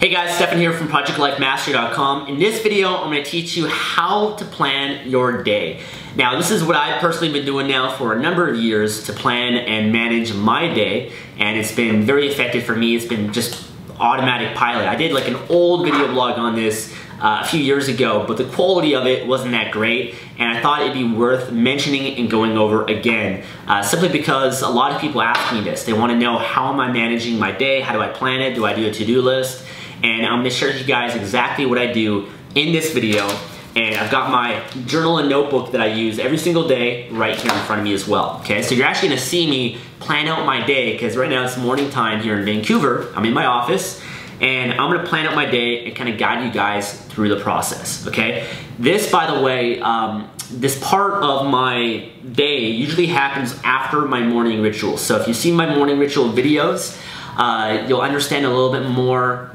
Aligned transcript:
Hey 0.00 0.08
guys, 0.08 0.34
Stefan 0.34 0.56
here 0.56 0.72
from 0.72 0.88
ProjectLifeMastery.com. 0.88 2.26
In 2.26 2.38
this 2.38 2.62
video, 2.62 2.96
I'm 2.96 3.10
going 3.12 3.22
to 3.22 3.30
teach 3.30 3.54
you 3.54 3.66
how 3.66 4.32
to 4.36 4.46
plan 4.46 5.06
your 5.06 5.42
day. 5.42 5.82
Now, 6.16 6.38
this 6.38 6.50
is 6.50 6.64
what 6.64 6.74
I've 6.74 7.02
personally 7.02 7.30
been 7.30 7.44
doing 7.44 7.68
now 7.68 7.94
for 7.94 8.14
a 8.14 8.18
number 8.18 8.48
of 8.48 8.56
years 8.56 9.04
to 9.04 9.12
plan 9.12 9.56
and 9.56 9.92
manage 9.92 10.32
my 10.32 10.72
day, 10.72 11.12
and 11.36 11.58
it's 11.58 11.74
been 11.74 12.02
very 12.04 12.28
effective 12.28 12.64
for 12.64 12.74
me. 12.74 12.96
It's 12.96 13.04
been 13.04 13.30
just 13.30 13.70
automatic 13.98 14.56
pilot. 14.56 14.88
I 14.88 14.96
did 14.96 15.12
like 15.12 15.28
an 15.28 15.36
old 15.50 15.84
video 15.84 16.10
blog 16.10 16.38
on 16.38 16.54
this 16.54 16.96
uh, 17.20 17.42
a 17.44 17.46
few 17.46 17.60
years 17.60 17.88
ago, 17.88 18.24
but 18.26 18.38
the 18.38 18.44
quality 18.44 18.94
of 18.94 19.06
it 19.06 19.26
wasn't 19.26 19.50
that 19.50 19.70
great, 19.70 20.14
and 20.38 20.48
I 20.48 20.62
thought 20.62 20.80
it'd 20.80 20.94
be 20.94 21.04
worth 21.04 21.52
mentioning 21.52 22.16
and 22.16 22.30
going 22.30 22.56
over 22.56 22.86
again, 22.86 23.44
uh, 23.66 23.82
simply 23.82 24.08
because 24.08 24.62
a 24.62 24.68
lot 24.70 24.92
of 24.92 25.00
people 25.02 25.20
ask 25.20 25.52
me 25.52 25.60
this. 25.60 25.84
They 25.84 25.92
want 25.92 26.10
to 26.10 26.16
know 26.16 26.38
how 26.38 26.72
am 26.72 26.80
I 26.80 26.90
managing 26.90 27.38
my 27.38 27.52
day, 27.52 27.82
how 27.82 27.92
do 27.92 28.00
I 28.00 28.08
plan 28.08 28.40
it, 28.40 28.54
do 28.54 28.64
I 28.64 28.72
do 28.72 28.88
a 28.88 28.90
to-do 28.90 29.20
list, 29.20 29.66
and 30.02 30.26
I'm 30.26 30.44
to 30.44 30.50
share 30.50 30.68
with 30.68 30.80
you 30.80 30.86
guys 30.86 31.14
exactly 31.14 31.66
what 31.66 31.78
I 31.78 31.92
do 31.92 32.28
in 32.54 32.72
this 32.72 32.92
video, 32.92 33.28
and 33.76 33.94
I've 33.96 34.10
got 34.10 34.30
my 34.30 34.62
journal 34.86 35.18
and 35.18 35.28
notebook 35.28 35.72
that 35.72 35.80
I 35.80 35.86
use 35.86 36.18
every 36.18 36.38
single 36.38 36.66
day 36.66 37.08
right 37.10 37.36
here 37.36 37.52
in 37.52 37.58
front 37.64 37.80
of 37.80 37.84
me 37.84 37.94
as 37.94 38.08
well, 38.08 38.38
okay? 38.40 38.62
So 38.62 38.74
you're 38.74 38.86
actually 38.86 39.10
to 39.10 39.18
see 39.18 39.48
me 39.48 39.78
plan 40.00 40.26
out 40.26 40.44
my 40.44 40.66
day, 40.66 40.92
because 40.92 41.16
right 41.16 41.30
now 41.30 41.44
it's 41.44 41.56
morning 41.56 41.90
time 41.90 42.20
here 42.22 42.38
in 42.38 42.44
Vancouver, 42.44 43.12
I'm 43.14 43.24
in 43.24 43.34
my 43.34 43.46
office, 43.46 44.02
and 44.40 44.72
I'm 44.72 44.90
gonna 44.90 45.06
plan 45.06 45.26
out 45.26 45.34
my 45.34 45.44
day 45.48 45.86
and 45.86 45.94
kind 45.94 46.08
of 46.08 46.18
guide 46.18 46.44
you 46.44 46.50
guys 46.50 47.00
through 47.06 47.28
the 47.28 47.40
process, 47.40 48.06
okay? 48.08 48.48
This, 48.78 49.10
by 49.10 49.32
the 49.32 49.40
way, 49.40 49.80
um, 49.80 50.28
this 50.50 50.82
part 50.82 51.22
of 51.22 51.46
my 51.46 52.08
day 52.32 52.66
usually 52.66 53.06
happens 53.06 53.54
after 53.62 54.00
my 54.00 54.20
morning 54.20 54.62
ritual. 54.62 54.96
So 54.96 55.20
if 55.20 55.28
you 55.28 55.34
see 55.34 55.52
my 55.52 55.72
morning 55.72 55.98
ritual 55.98 56.32
videos, 56.32 57.00
uh, 57.36 57.84
you'll 57.86 58.00
understand 58.00 58.44
a 58.44 58.48
little 58.48 58.72
bit 58.72 58.88
more 58.88 59.54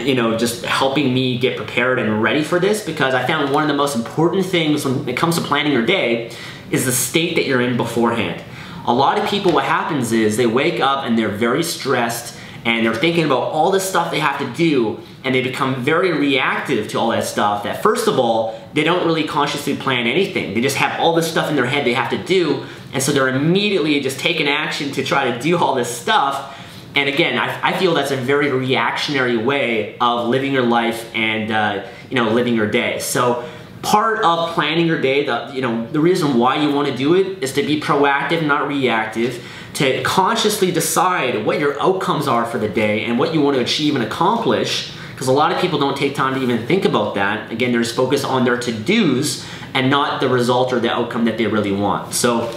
you 0.00 0.14
know, 0.14 0.36
just 0.36 0.64
helping 0.64 1.12
me 1.12 1.38
get 1.38 1.56
prepared 1.56 1.98
and 1.98 2.22
ready 2.22 2.42
for 2.42 2.60
this 2.60 2.84
because 2.84 3.14
I 3.14 3.26
found 3.26 3.52
one 3.52 3.62
of 3.62 3.68
the 3.68 3.74
most 3.74 3.96
important 3.96 4.46
things 4.46 4.84
when 4.84 5.08
it 5.08 5.16
comes 5.16 5.36
to 5.36 5.40
planning 5.40 5.72
your 5.72 5.86
day 5.86 6.30
is 6.70 6.84
the 6.84 6.92
state 6.92 7.36
that 7.36 7.46
you're 7.46 7.60
in 7.60 7.76
beforehand. 7.76 8.42
A 8.86 8.92
lot 8.92 9.18
of 9.18 9.28
people, 9.28 9.52
what 9.52 9.64
happens 9.64 10.12
is 10.12 10.36
they 10.36 10.46
wake 10.46 10.80
up 10.80 11.04
and 11.04 11.18
they're 11.18 11.28
very 11.28 11.62
stressed 11.62 12.36
and 12.66 12.84
they're 12.84 12.94
thinking 12.94 13.24
about 13.24 13.52
all 13.52 13.70
the 13.70 13.78
stuff 13.78 14.10
they 14.10 14.18
have 14.18 14.38
to 14.40 14.52
do 14.54 15.00
and 15.24 15.34
they 15.34 15.42
become 15.42 15.82
very 15.82 16.12
reactive 16.12 16.88
to 16.88 16.98
all 16.98 17.10
that 17.10 17.24
stuff 17.24 17.62
that 17.62 17.80
first 17.82 18.08
of 18.08 18.18
all 18.18 18.60
they 18.74 18.82
don't 18.82 19.06
really 19.06 19.22
consciously 19.24 19.76
plan 19.76 20.06
anything 20.06 20.52
they 20.52 20.60
just 20.60 20.76
have 20.76 20.98
all 21.00 21.14
this 21.14 21.30
stuff 21.30 21.48
in 21.48 21.54
their 21.54 21.66
head 21.66 21.86
they 21.86 21.94
have 21.94 22.10
to 22.10 22.18
do 22.24 22.66
and 22.92 23.02
so 23.02 23.12
they're 23.12 23.28
immediately 23.28 24.00
just 24.00 24.18
taking 24.18 24.48
action 24.48 24.90
to 24.90 25.04
try 25.04 25.30
to 25.30 25.40
do 25.40 25.56
all 25.56 25.76
this 25.76 25.88
stuff 25.88 26.55
and 26.96 27.08
again 27.08 27.38
I, 27.38 27.70
I 27.70 27.78
feel 27.78 27.94
that's 27.94 28.10
a 28.10 28.16
very 28.16 28.50
reactionary 28.50 29.36
way 29.36 29.96
of 30.00 30.28
living 30.28 30.52
your 30.52 30.66
life 30.66 31.14
and 31.14 31.52
uh, 31.52 31.86
you 32.10 32.16
know 32.16 32.30
living 32.30 32.54
your 32.54 32.68
day 32.68 32.98
so 32.98 33.48
part 33.82 34.24
of 34.24 34.54
planning 34.54 34.86
your 34.86 35.00
day 35.00 35.24
the 35.24 35.50
you 35.54 35.60
know 35.60 35.86
the 35.92 36.00
reason 36.00 36.38
why 36.38 36.56
you 36.56 36.72
want 36.72 36.88
to 36.88 36.96
do 36.96 37.14
it 37.14 37.42
is 37.44 37.52
to 37.52 37.62
be 37.62 37.80
proactive 37.80 38.44
not 38.44 38.66
reactive 38.66 39.44
to 39.74 40.02
consciously 40.02 40.72
decide 40.72 41.44
what 41.44 41.60
your 41.60 41.78
outcomes 41.80 42.26
are 42.26 42.46
for 42.46 42.58
the 42.58 42.68
day 42.68 43.04
and 43.04 43.18
what 43.18 43.34
you 43.34 43.42
want 43.42 43.54
to 43.54 43.62
achieve 43.62 43.94
and 43.94 44.02
accomplish 44.02 44.92
because 45.16 45.28
a 45.28 45.32
lot 45.32 45.50
of 45.50 45.58
people 45.62 45.78
don't 45.78 45.96
take 45.96 46.14
time 46.14 46.34
to 46.34 46.42
even 46.42 46.66
think 46.66 46.84
about 46.84 47.14
that. 47.14 47.50
Again, 47.50 47.72
they're 47.72 47.82
just 47.82 47.96
focused 47.96 48.26
on 48.26 48.44
their 48.44 48.58
to-dos 48.58 49.46
and 49.72 49.88
not 49.88 50.20
the 50.20 50.28
result 50.28 50.74
or 50.74 50.78
the 50.78 50.90
outcome 50.90 51.24
that 51.24 51.38
they 51.38 51.46
really 51.46 51.72
want. 51.72 52.12
So 52.12 52.52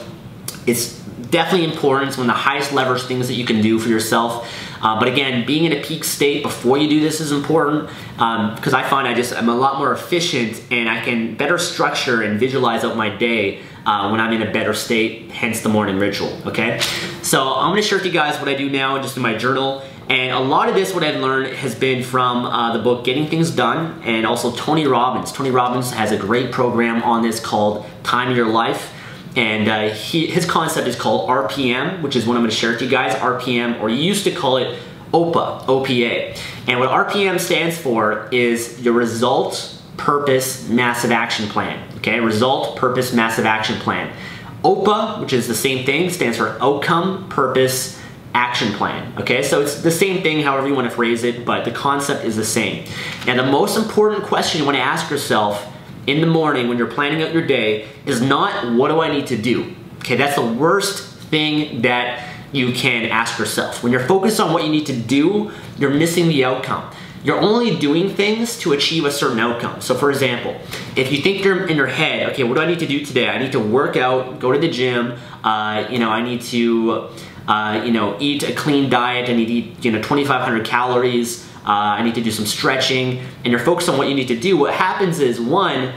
it's 0.67 1.01
definitely 1.31 1.72
important. 1.72 2.09
It's 2.09 2.17
one 2.17 2.30
of 2.30 2.35
the 2.35 2.41
highest 2.41 2.72
leverage 2.73 3.03
things 3.03 3.27
that 3.27 3.35
you 3.35 3.45
can 3.45 3.61
do 3.61 3.80
for 3.80 3.89
yourself. 3.89 4.47
Uh, 4.81 4.97
but 4.97 5.08
again, 5.08 5.45
being 5.45 5.66
in 5.66 5.73
a 5.73 5.81
peak 5.81 6.03
state 6.03 6.41
before 6.41 6.77
you 6.77 6.89
do 6.89 6.99
this 6.99 7.19
is 7.19 7.31
important 7.31 7.89
because 8.13 8.73
um, 8.73 8.80
I 8.80 8.88
find 8.88 9.08
I 9.08 9.13
just 9.13 9.33
I'm 9.33 9.49
a 9.49 9.55
lot 9.55 9.77
more 9.77 9.91
efficient 9.91 10.61
and 10.71 10.89
I 10.89 11.03
can 11.03 11.36
better 11.36 11.58
structure 11.58 12.21
and 12.21 12.39
visualize 12.39 12.83
out 12.83 12.95
my 12.95 13.09
day 13.09 13.61
uh, 13.86 14.09
when 14.09 14.21
I'm 14.21 14.31
in 14.33 14.42
a 14.42 14.52
better 14.52 14.73
state, 14.73 15.31
hence 15.31 15.61
the 15.61 15.70
morning 15.70 15.98
ritual, 15.98 16.31
okay? 16.45 16.80
So 17.21 17.53
I'm 17.55 17.71
gonna 17.71 17.82
share 17.82 17.98
with 17.98 18.05
you 18.05 18.14
guys 18.14 18.39
what 18.39 18.48
I 18.48 18.53
do 18.53 18.70
now 18.70 19.02
just 19.02 19.17
in 19.17 19.23
my 19.23 19.36
journal. 19.36 19.83
And 20.09 20.32
a 20.32 20.39
lot 20.39 20.70
of 20.70 20.76
this, 20.76 20.93
what 20.93 21.03
I've 21.03 21.20
learned, 21.20 21.55
has 21.55 21.76
been 21.76 22.02
from 22.02 22.45
uh, 22.45 22.76
the 22.76 22.83
book 22.83 23.05
Getting 23.05 23.27
Things 23.27 23.52
Done 23.52 24.02
and 24.03 24.26
also 24.26 24.52
Tony 24.55 24.87
Robbins. 24.87 25.32
Tony 25.32 25.52
Robbins 25.52 25.92
has 25.92 26.11
a 26.11 26.17
great 26.17 26.52
program 26.52 27.03
on 27.03 27.21
this 27.21 27.39
called 27.39 27.86
Time 28.03 28.36
Your 28.36 28.48
Life. 28.48 28.92
And 29.35 29.67
uh, 29.67 29.89
he, 29.93 30.27
his 30.27 30.45
concept 30.45 30.87
is 30.87 30.95
called 30.95 31.29
RPM, 31.29 32.01
which 32.01 32.15
is 32.15 32.25
what 32.25 32.35
I'm 32.35 32.41
gonna 32.41 32.51
share 32.51 32.71
with 32.71 32.81
you 32.81 32.89
guys, 32.89 33.13
RPM, 33.15 33.79
or 33.81 33.89
you 33.89 33.97
used 33.97 34.23
to 34.23 34.31
call 34.31 34.57
it 34.57 34.77
OPA, 35.13 35.65
OPA. 35.65 36.37
And 36.67 36.79
what 36.79 36.89
RPM 36.89 37.39
stands 37.39 37.77
for 37.77 38.27
is 38.31 38.81
your 38.81 38.93
result, 38.93 39.75
purpose, 39.97 40.67
massive 40.69 41.11
action 41.11 41.47
plan. 41.47 41.87
Okay, 41.97 42.19
result, 42.19 42.77
purpose, 42.77 43.13
massive 43.13 43.45
action 43.45 43.79
plan. 43.79 44.15
OPA, 44.63 45.21
which 45.21 45.33
is 45.33 45.47
the 45.47 45.55
same 45.55 45.85
thing, 45.85 46.09
stands 46.09 46.37
for 46.37 46.57
outcome, 46.61 47.29
purpose, 47.29 47.99
action 48.33 48.71
plan. 48.73 49.13
Okay, 49.19 49.41
so 49.41 49.61
it's 49.61 49.81
the 49.81 49.91
same 49.91 50.21
thing, 50.21 50.41
however 50.41 50.67
you 50.67 50.75
want 50.75 50.89
to 50.89 50.95
phrase 50.95 51.23
it, 51.23 51.45
but 51.45 51.65
the 51.65 51.71
concept 51.71 52.25
is 52.25 52.35
the 52.35 52.45
same. 52.45 52.85
And 53.25 53.39
the 53.39 53.45
most 53.45 53.77
important 53.77 54.23
question 54.23 54.59
you 54.59 54.65
want 54.65 54.77
to 54.77 54.83
ask 54.83 55.09
yourself 55.09 55.65
in 56.09 56.21
the 56.21 56.27
morning 56.27 56.67
when 56.67 56.77
you're 56.77 56.92
planning 56.92 57.21
out 57.21 57.31
your 57.31 57.45
day 57.45 57.87
is 58.05 58.20
not 58.21 58.73
what 58.73 58.87
do 58.87 58.99
I 58.99 59.11
need 59.11 59.27
to 59.27 59.37
do? 59.37 59.75
Okay, 59.99 60.15
that's 60.15 60.36
the 60.36 60.45
worst 60.45 61.15
thing 61.30 61.83
that 61.83 62.27
you 62.52 62.73
can 62.73 63.05
ask 63.05 63.37
yourself. 63.37 63.83
When 63.83 63.92
you're 63.92 64.08
focused 64.08 64.39
on 64.39 64.52
what 64.52 64.64
you 64.64 64.71
need 64.71 64.87
to 64.87 64.95
do, 64.95 65.52
you're 65.77 65.92
missing 65.92 66.27
the 66.27 66.45
outcome. 66.45 66.92
You're 67.23 67.39
only 67.39 67.77
doing 67.77 68.09
things 68.09 68.58
to 68.59 68.71
achieve 68.71 69.05
a 69.05 69.11
certain 69.11 69.39
outcome. 69.39 69.81
So 69.81 69.93
for 69.93 70.09
example, 70.09 70.59
if 70.95 71.11
you 71.11 71.21
think 71.21 71.43
you're 71.43 71.67
in 71.67 71.77
your 71.77 71.87
head, 71.87 72.31
okay, 72.31 72.43
what 72.43 72.55
do 72.55 72.61
I 72.61 72.65
need 72.65 72.80
to 72.80 72.87
do 72.87 73.05
today? 73.05 73.27
I 73.27 73.37
need 73.37 73.52
to 73.52 73.59
work 73.59 73.95
out, 73.97 74.39
go 74.39 74.52
to 74.52 74.58
the 74.58 74.70
gym, 74.70 75.20
uh, 75.43 75.86
you 75.91 75.99
know, 75.99 76.09
I 76.09 76.23
need 76.23 76.41
to, 76.43 77.09
uh, 77.47 77.81
you 77.86 77.91
know, 77.91 78.17
eat 78.20 78.43
a 78.43 78.53
clean 78.53 78.89
diet, 78.89 79.30
I 79.30 79.33
need 79.33 79.47
to 79.47 79.53
eat, 79.53 79.86
you 79.86 79.91
know, 79.91 80.02
2,500 80.02 80.65
calories, 80.65 81.48
uh, 81.69 81.97
I 81.99 82.02
need 82.02 82.15
to 82.15 82.21
do 82.21 82.31
some 82.31 82.47
stretching, 82.47 83.19
and 83.45 83.52
you're 83.52 83.59
focused 83.59 83.89
on 83.89 83.99
what 83.99 84.09
you 84.09 84.15
need 84.15 84.30
to 84.30 84.39
do, 84.39 84.57
what 84.57 84.73
happens 84.73 85.19
is, 85.19 85.39
one, 85.39 85.93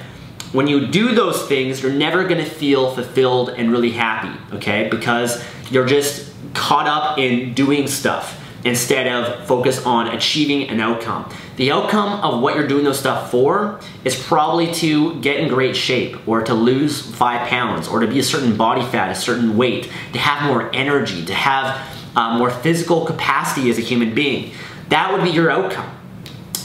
when 0.52 0.66
you 0.66 0.86
do 0.86 1.14
those 1.14 1.48
things, 1.48 1.82
you're 1.82 1.90
never 1.90 2.24
gonna 2.24 2.44
feel 2.44 2.94
fulfilled 2.94 3.48
and 3.48 3.72
really 3.72 3.90
happy, 3.90 4.38
okay? 4.54 4.88
Because 4.90 5.42
you're 5.70 5.86
just 5.86 6.30
caught 6.52 6.86
up 6.86 7.16
in 7.16 7.54
doing 7.54 7.86
stuff 7.86 8.38
instead 8.66 9.06
of 9.06 9.46
focus 9.46 9.86
on 9.86 10.08
achieving 10.08 10.68
an 10.68 10.78
outcome. 10.78 11.26
The 11.56 11.72
outcome 11.72 12.20
of 12.20 12.42
what 12.42 12.54
you're 12.54 12.68
doing 12.68 12.84
those 12.84 12.98
stuff 12.98 13.30
for 13.30 13.80
is 14.04 14.14
probably 14.14 14.74
to 14.74 15.18
get 15.22 15.40
in 15.40 15.48
great 15.48 15.74
shape 15.74 16.28
or 16.28 16.42
to 16.42 16.52
lose 16.52 17.00
five 17.00 17.48
pounds 17.48 17.88
or 17.88 18.00
to 18.00 18.06
be 18.06 18.18
a 18.18 18.22
certain 18.22 18.58
body 18.58 18.82
fat, 18.82 19.10
a 19.10 19.14
certain 19.14 19.56
weight, 19.56 19.90
to 20.12 20.18
have 20.18 20.46
more 20.46 20.70
energy, 20.74 21.24
to 21.24 21.34
have 21.34 21.80
uh, 22.14 22.36
more 22.36 22.50
physical 22.50 23.06
capacity 23.06 23.70
as 23.70 23.78
a 23.78 23.80
human 23.80 24.14
being. 24.14 24.52
That 24.92 25.10
would 25.10 25.24
be 25.24 25.30
your 25.30 25.50
outcome. 25.50 25.90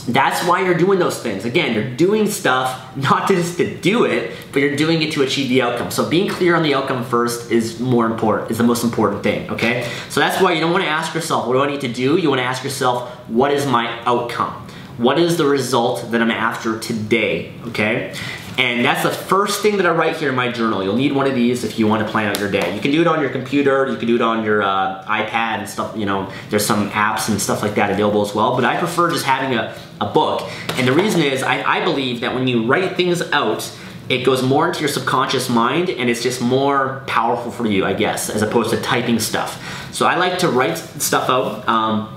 That's 0.06 0.46
why 0.46 0.62
you're 0.62 0.76
doing 0.76 0.98
those 0.98 1.18
things. 1.22 1.46
Again, 1.46 1.72
you're 1.72 1.96
doing 1.96 2.26
stuff 2.26 2.94
not 2.94 3.26
just 3.26 3.56
to 3.56 3.74
do 3.78 4.04
it, 4.04 4.36
but 4.52 4.60
you're 4.60 4.76
doing 4.76 5.00
it 5.00 5.12
to 5.12 5.22
achieve 5.22 5.48
the 5.48 5.62
outcome. 5.62 5.90
So 5.90 6.06
being 6.06 6.28
clear 6.28 6.54
on 6.54 6.62
the 6.62 6.74
outcome 6.74 7.06
first 7.06 7.50
is 7.50 7.80
more 7.80 8.04
important, 8.04 8.50
is 8.50 8.58
the 8.58 8.64
most 8.64 8.84
important 8.84 9.22
thing, 9.22 9.48
okay? 9.48 9.90
So 10.10 10.20
that's 10.20 10.42
why 10.42 10.52
you 10.52 10.60
don't 10.60 10.72
want 10.72 10.84
to 10.84 10.90
ask 10.90 11.14
yourself, 11.14 11.46
what 11.46 11.54
do 11.54 11.60
I 11.60 11.70
need 11.70 11.80
to 11.80 11.88
do? 11.88 12.18
You 12.18 12.28
want 12.28 12.40
to 12.40 12.44
ask 12.44 12.62
yourself, 12.62 13.08
what 13.30 13.50
is 13.50 13.64
my 13.64 13.98
outcome? 14.04 14.52
What 14.98 15.18
is 15.18 15.38
the 15.38 15.46
result 15.46 16.10
that 16.10 16.20
I'm 16.20 16.30
after 16.30 16.78
today, 16.78 17.54
okay? 17.68 18.14
And 18.58 18.84
that's 18.84 19.04
the 19.04 19.10
first 19.10 19.62
thing 19.62 19.76
that 19.76 19.86
I 19.86 19.90
write 19.90 20.16
here 20.16 20.30
in 20.30 20.34
my 20.34 20.50
journal. 20.50 20.82
You'll 20.82 20.96
need 20.96 21.12
one 21.12 21.28
of 21.28 21.34
these 21.36 21.62
if 21.62 21.78
you 21.78 21.86
want 21.86 22.04
to 22.04 22.10
plan 22.10 22.28
out 22.28 22.40
your 22.40 22.50
day. 22.50 22.74
You 22.74 22.80
can 22.80 22.90
do 22.90 23.00
it 23.00 23.06
on 23.06 23.20
your 23.20 23.30
computer, 23.30 23.86
you 23.86 23.96
can 23.96 24.08
do 24.08 24.16
it 24.16 24.20
on 24.20 24.44
your 24.44 24.64
uh, 24.64 25.04
iPad 25.04 25.60
and 25.60 25.68
stuff, 25.68 25.96
you 25.96 26.04
know, 26.04 26.28
there's 26.50 26.66
some 26.66 26.90
apps 26.90 27.28
and 27.28 27.40
stuff 27.40 27.62
like 27.62 27.76
that 27.76 27.92
available 27.92 28.20
as 28.20 28.34
well, 28.34 28.56
but 28.56 28.64
I 28.64 28.76
prefer 28.76 29.12
just 29.12 29.24
having 29.24 29.56
a, 29.56 29.76
a 30.00 30.06
book. 30.12 30.42
And 30.70 30.88
the 30.88 30.92
reason 30.92 31.22
is, 31.22 31.44
I, 31.44 31.62
I 31.62 31.84
believe 31.84 32.20
that 32.22 32.34
when 32.34 32.48
you 32.48 32.66
write 32.66 32.96
things 32.96 33.22
out, 33.30 33.72
it 34.08 34.24
goes 34.24 34.42
more 34.42 34.66
into 34.66 34.80
your 34.80 34.88
subconscious 34.88 35.48
mind 35.48 35.88
and 35.88 36.10
it's 36.10 36.22
just 36.22 36.40
more 36.40 37.04
powerful 37.06 37.52
for 37.52 37.66
you, 37.66 37.84
I 37.84 37.92
guess, 37.92 38.28
as 38.28 38.42
opposed 38.42 38.70
to 38.70 38.80
typing 38.80 39.20
stuff. 39.20 39.94
So 39.94 40.04
I 40.04 40.16
like 40.16 40.38
to 40.40 40.48
write 40.48 40.78
stuff 40.78 41.30
out. 41.30 41.68
Um, 41.68 42.16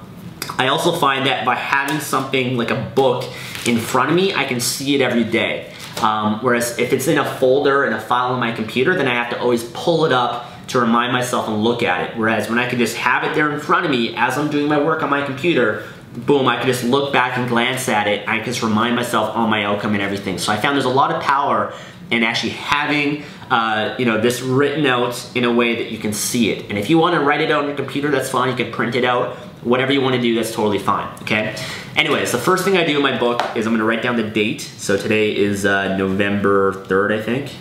I 0.58 0.70
also 0.70 0.92
find 0.92 1.28
that 1.28 1.46
by 1.46 1.56
having 1.56 2.00
something 2.00 2.58
like 2.58 2.72
a 2.72 2.92
book 2.96 3.26
in 3.68 3.78
front 3.78 4.10
of 4.10 4.16
me, 4.16 4.34
I 4.34 4.46
can 4.46 4.60
see 4.60 4.96
it 4.96 5.02
every 5.02 5.24
day. 5.24 5.71
Um, 6.02 6.40
whereas 6.42 6.78
if 6.80 6.94
it's 6.94 7.08
in 7.08 7.18
a 7.18 7.26
folder 7.38 7.84
and 7.84 7.94
a 7.94 8.02
file 8.02 8.34
on 8.34 8.40
my 8.40 8.52
computer, 8.52 8.96
then 8.96 9.08
I 9.08 9.14
have 9.14 9.30
to 9.32 9.40
always 9.40 9.64
pull 9.64 10.06
it 10.06 10.12
up 10.12 10.48
to 10.68 10.80
remind 10.80 11.12
myself 11.12 11.48
and 11.48 11.64
look 11.64 11.84
at 11.84 12.10
it. 12.10 12.18
Whereas 12.18 12.50
when 12.50 12.58
I 12.58 12.68
can 12.70 12.80
just 12.80 12.96
have 12.98 13.24
it 13.24 13.36
there 13.36 13.52
in 13.52 13.60
front 13.60 13.86
of 13.86 13.92
me 13.92 14.16
as 14.16 14.38
I'm 14.38 14.50
doing 14.50 14.68
my 14.68 14.82
work 14.82 15.04
on 15.04 15.10
my 15.10 15.26
computer, 15.26 15.86
boom, 16.16 16.48
I 16.48 16.58
can 16.58 16.68
just 16.68 16.84
look 16.84 17.14
back 17.14 17.38
and 17.38 17.48
glance 17.48 17.88
at 17.90 18.08
it. 18.08 18.28
I 18.28 18.38
can 18.38 18.46
just 18.46 18.64
remind 18.64 18.96
myself 18.96 19.36
on 19.36 19.50
my 19.50 19.64
outcome 19.66 19.94
and 19.94 20.02
everything. 20.02 20.38
So 20.38 20.52
I 20.52 20.58
found 20.58 20.76
there's 20.76 20.86
a 20.86 20.90
lot 20.90 21.12
of 21.12 21.22
power 21.22 21.74
and 22.12 22.24
actually 22.24 22.52
having 22.52 23.24
uh, 23.52 23.96
you 24.00 24.06
know, 24.06 24.20
this 24.20 24.42
written 24.42 24.86
out 24.86 25.30
in 25.36 25.44
a 25.44 25.52
way 25.52 25.76
that 25.76 25.92
you 25.92 25.98
can 25.98 26.14
see 26.14 26.52
it. 26.52 26.70
And 26.70 26.78
if 26.78 26.90
you 26.90 26.98
want 26.98 27.16
to 27.16 27.20
write 27.20 27.42
it 27.42 27.52
out 27.52 27.64
on 27.64 27.68
your 27.68 27.76
computer, 27.76 28.10
that's 28.10 28.30
fine. 28.30 28.50
You 28.50 28.56
can 28.56 28.72
print 28.72 28.96
it 28.96 29.04
out. 29.04 29.36
Whatever 29.64 29.92
you 29.92 30.02
want 30.02 30.16
to 30.16 30.22
do, 30.22 30.34
that's 30.34 30.56
totally 30.56 30.80
fine, 30.80 31.08
okay? 31.22 31.56
Anyways, 31.96 32.32
the 32.32 32.38
first 32.38 32.64
thing 32.64 32.78
I 32.78 32.86
do 32.86 32.96
in 32.96 33.04
my 33.04 33.20
book 33.20 33.42
is 33.56 33.68
I'm 33.68 33.74
going 33.74 33.80
to 33.80 33.86
write 33.86 34.02
down 34.02 34.16
the 34.16 34.24
date. 34.24 34.62
So 34.62 34.98
today 34.98 35.36
is 35.36 35.66
uh, 35.66 35.98
November 35.98 36.74
3rd, 36.86 37.20
I 37.20 37.22
think. 37.22 37.52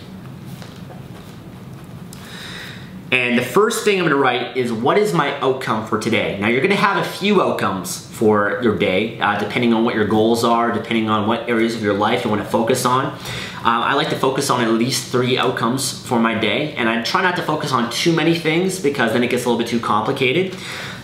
And 3.11 3.37
the 3.37 3.43
first 3.43 3.83
thing 3.83 3.99
I'm 3.99 4.05
gonna 4.05 4.15
write 4.15 4.55
is 4.55 4.71
what 4.71 4.97
is 4.97 5.13
my 5.13 5.37
outcome 5.41 5.85
for 5.85 5.99
today? 5.99 6.37
Now 6.39 6.47
you're 6.47 6.61
gonna 6.61 6.75
have 6.75 6.95
a 6.95 7.09
few 7.09 7.41
outcomes 7.41 8.07
for 8.07 8.61
your 8.63 8.77
day, 8.77 9.19
uh, 9.19 9.37
depending 9.37 9.73
on 9.73 9.83
what 9.83 9.95
your 9.95 10.07
goals 10.07 10.45
are, 10.45 10.71
depending 10.71 11.09
on 11.09 11.27
what 11.27 11.49
areas 11.49 11.75
of 11.75 11.83
your 11.83 11.93
life 11.93 12.23
you 12.23 12.29
wanna 12.29 12.45
focus 12.45 12.85
on. 12.85 13.07
Uh, 13.07 13.17
I 13.63 13.95
like 13.95 14.09
to 14.11 14.15
focus 14.15 14.49
on 14.49 14.61
at 14.61 14.71
least 14.71 15.11
three 15.11 15.37
outcomes 15.37 16.05
for 16.07 16.21
my 16.21 16.35
day, 16.35 16.73
and 16.77 16.87
I 16.87 17.03
try 17.03 17.21
not 17.21 17.35
to 17.35 17.41
focus 17.41 17.73
on 17.73 17.91
too 17.91 18.13
many 18.13 18.33
things 18.33 18.79
because 18.79 19.11
then 19.11 19.25
it 19.25 19.29
gets 19.29 19.43
a 19.43 19.49
little 19.49 19.59
bit 19.59 19.67
too 19.67 19.81
complicated. 19.81 20.55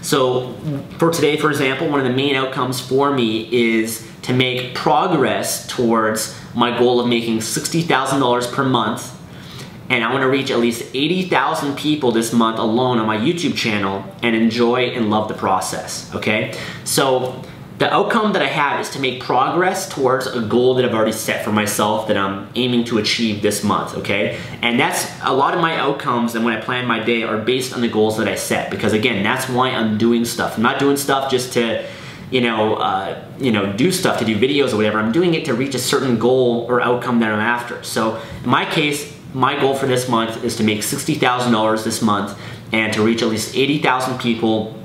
So 0.02 0.54
for 1.00 1.12
today, 1.12 1.36
for 1.36 1.50
example, 1.50 1.90
one 1.90 2.00
of 2.00 2.06
the 2.06 2.14
main 2.14 2.36
outcomes 2.36 2.80
for 2.80 3.12
me 3.12 3.50
is 3.52 4.08
to 4.22 4.32
make 4.32 4.74
progress 4.74 5.68
towards 5.68 6.40
my 6.56 6.78
goal 6.80 7.02
of 7.02 7.08
making 7.08 7.40
$60,000 7.40 8.52
per 8.54 8.64
month 8.64 9.17
and 9.90 10.04
I 10.04 10.12
want 10.12 10.22
to 10.24 10.30
reach 10.30 10.52
at 10.52 10.60
least 10.60 10.84
80,000 10.94 11.76
people 11.76 12.12
this 12.12 12.34
month 12.34 12.60
alone 12.60 13.00
on 13.00 13.08
my 13.08 13.18
YouTube 13.18 13.56
channel 13.56 14.04
and 14.22 14.36
enjoy 14.36 14.90
and 14.90 15.10
love 15.10 15.28
the 15.28 15.34
process, 15.34 16.14
okay? 16.14 16.58
So 16.84 17.42
the 17.78 17.94
outcome 17.94 18.34
that 18.34 18.42
I 18.42 18.48
have 18.48 18.80
is 18.82 18.90
to 18.92 19.00
make 19.00 19.22
progress 19.22 19.88
towards 19.88 20.26
a 20.26 20.42
goal 20.42 20.74
that 20.76 20.86
I've 20.86 20.96
already 20.96 21.12
set 21.12 21.46
for 21.46 21.52
myself 21.52 22.08
that 22.08 22.18
I'm 22.18 22.50
aiming 22.56 22.86
to 22.86 22.98
achieve 22.98 23.42
this 23.42 23.64
month, 23.64 23.96
okay? 23.98 24.40
And 24.62 24.80
that's 24.80 25.10
a 25.24 25.34
lot 25.34 25.54
of 25.54 25.62
my 25.62 25.78
outcomes 25.78 26.36
and 26.36 26.44
when 26.44 26.56
I 26.56 26.62
plan 26.62 26.88
my 26.88 27.04
day 27.04 27.24
are 27.24 27.38
based 27.38 27.74
on 27.74 27.82
the 27.82 27.88
goals 27.88 28.18
that 28.18 28.28
I 28.28 28.36
set 28.36 28.72
because 28.72 28.94
again, 28.94 29.24
that's 29.24 29.48
why 29.48 29.70
I'm 29.70 29.98
doing 29.98 30.26
stuff. 30.26 30.58
I'm 30.58 30.64
not 30.64 30.80
doing 30.80 30.98
stuff 30.98 31.30
just 31.30 31.54
to 31.54 31.88
you 32.30 32.42
know, 32.42 32.76
uh, 32.76 33.24
you 33.40 33.54
know, 33.54 33.72
do 33.72 33.90
stuff 33.90 34.20
to 34.20 34.26
do 34.26 34.38
videos 34.38 34.74
or 34.74 34.78
whatever. 34.78 35.00
I'm 35.00 35.14
doing 35.14 35.34
it 35.34 35.46
to 35.46 35.54
reach 35.54 35.76
a 35.76 35.80
certain 35.80 36.20
goal 36.20 36.66
or 36.68 36.82
outcome 36.82 37.20
that 37.22 37.32
I'm 37.32 37.40
after. 37.40 37.82
So 37.84 38.22
in 38.44 38.50
my 38.50 38.66
case, 38.66 39.17
my 39.38 39.56
goal 39.60 39.76
for 39.76 39.86
this 39.86 40.10
month 40.10 40.44
is 40.44 40.56
to 40.56 40.64
make 40.64 40.80
$60,000 40.80 41.84
this 41.84 42.02
month 42.02 42.40
and 42.72 42.92
to 42.94 43.04
reach 43.04 43.22
at 43.22 43.28
least 43.28 43.56
80,000 43.56 44.18
people 44.18 44.84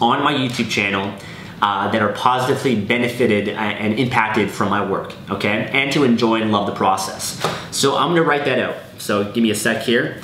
on 0.00 0.24
my 0.24 0.34
YouTube 0.34 0.68
channel 0.68 1.16
uh, 1.62 1.88
that 1.88 2.02
are 2.02 2.12
positively 2.14 2.74
benefited 2.74 3.48
and 3.48 4.00
impacted 4.00 4.50
from 4.50 4.70
my 4.70 4.84
work, 4.84 5.14
okay? 5.30 5.70
And 5.72 5.92
to 5.92 6.02
enjoy 6.02 6.42
and 6.42 6.50
love 6.50 6.66
the 6.66 6.74
process. 6.74 7.40
So 7.70 7.96
I'm 7.96 8.08
gonna 8.08 8.24
write 8.24 8.44
that 8.46 8.58
out. 8.58 8.74
So 8.98 9.30
give 9.30 9.40
me 9.40 9.52
a 9.52 9.54
sec 9.54 9.84
here. 9.84 10.20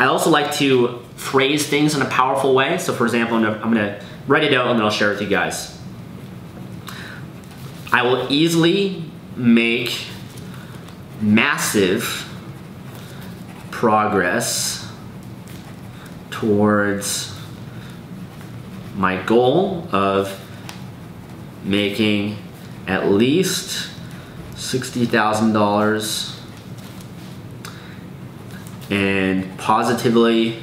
I 0.00 0.06
also 0.06 0.28
like 0.28 0.52
to 0.54 0.98
phrase 1.14 1.68
things 1.68 1.94
in 1.94 2.02
a 2.02 2.06
powerful 2.06 2.56
way. 2.56 2.76
So 2.78 2.92
for 2.92 3.04
example, 3.04 3.36
I'm 3.36 3.42
gonna, 3.44 3.56
I'm 3.58 3.72
gonna 3.72 4.04
write 4.26 4.42
it 4.42 4.52
out 4.52 4.66
and 4.66 4.80
then 4.80 4.84
I'll 4.84 4.90
share 4.90 5.10
it 5.12 5.20
with 5.20 5.22
you 5.22 5.28
guys. 5.28 5.78
I 7.92 8.02
will 8.02 8.26
easily 8.32 9.04
make 9.36 10.06
massive 11.20 12.26
progress 13.80 14.86
towards 16.30 17.34
my 18.94 19.16
goal 19.22 19.88
of 19.90 20.38
making 21.64 22.36
at 22.86 23.10
least 23.10 23.88
$60,000 24.52 26.36
and 28.90 29.58
positively 29.58 30.62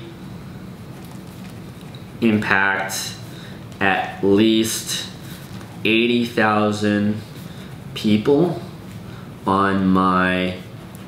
impact 2.21 3.15
at 3.81 4.23
least 4.23 5.09
80,000 5.83 7.19
people 7.95 8.61
on 9.47 9.87
my 9.87 10.57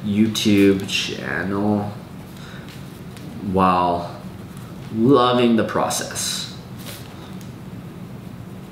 YouTube 0.04 0.88
channel 0.88 1.92
while 3.52 4.20
loving 4.96 5.56
the 5.56 5.64
process. 5.64 6.46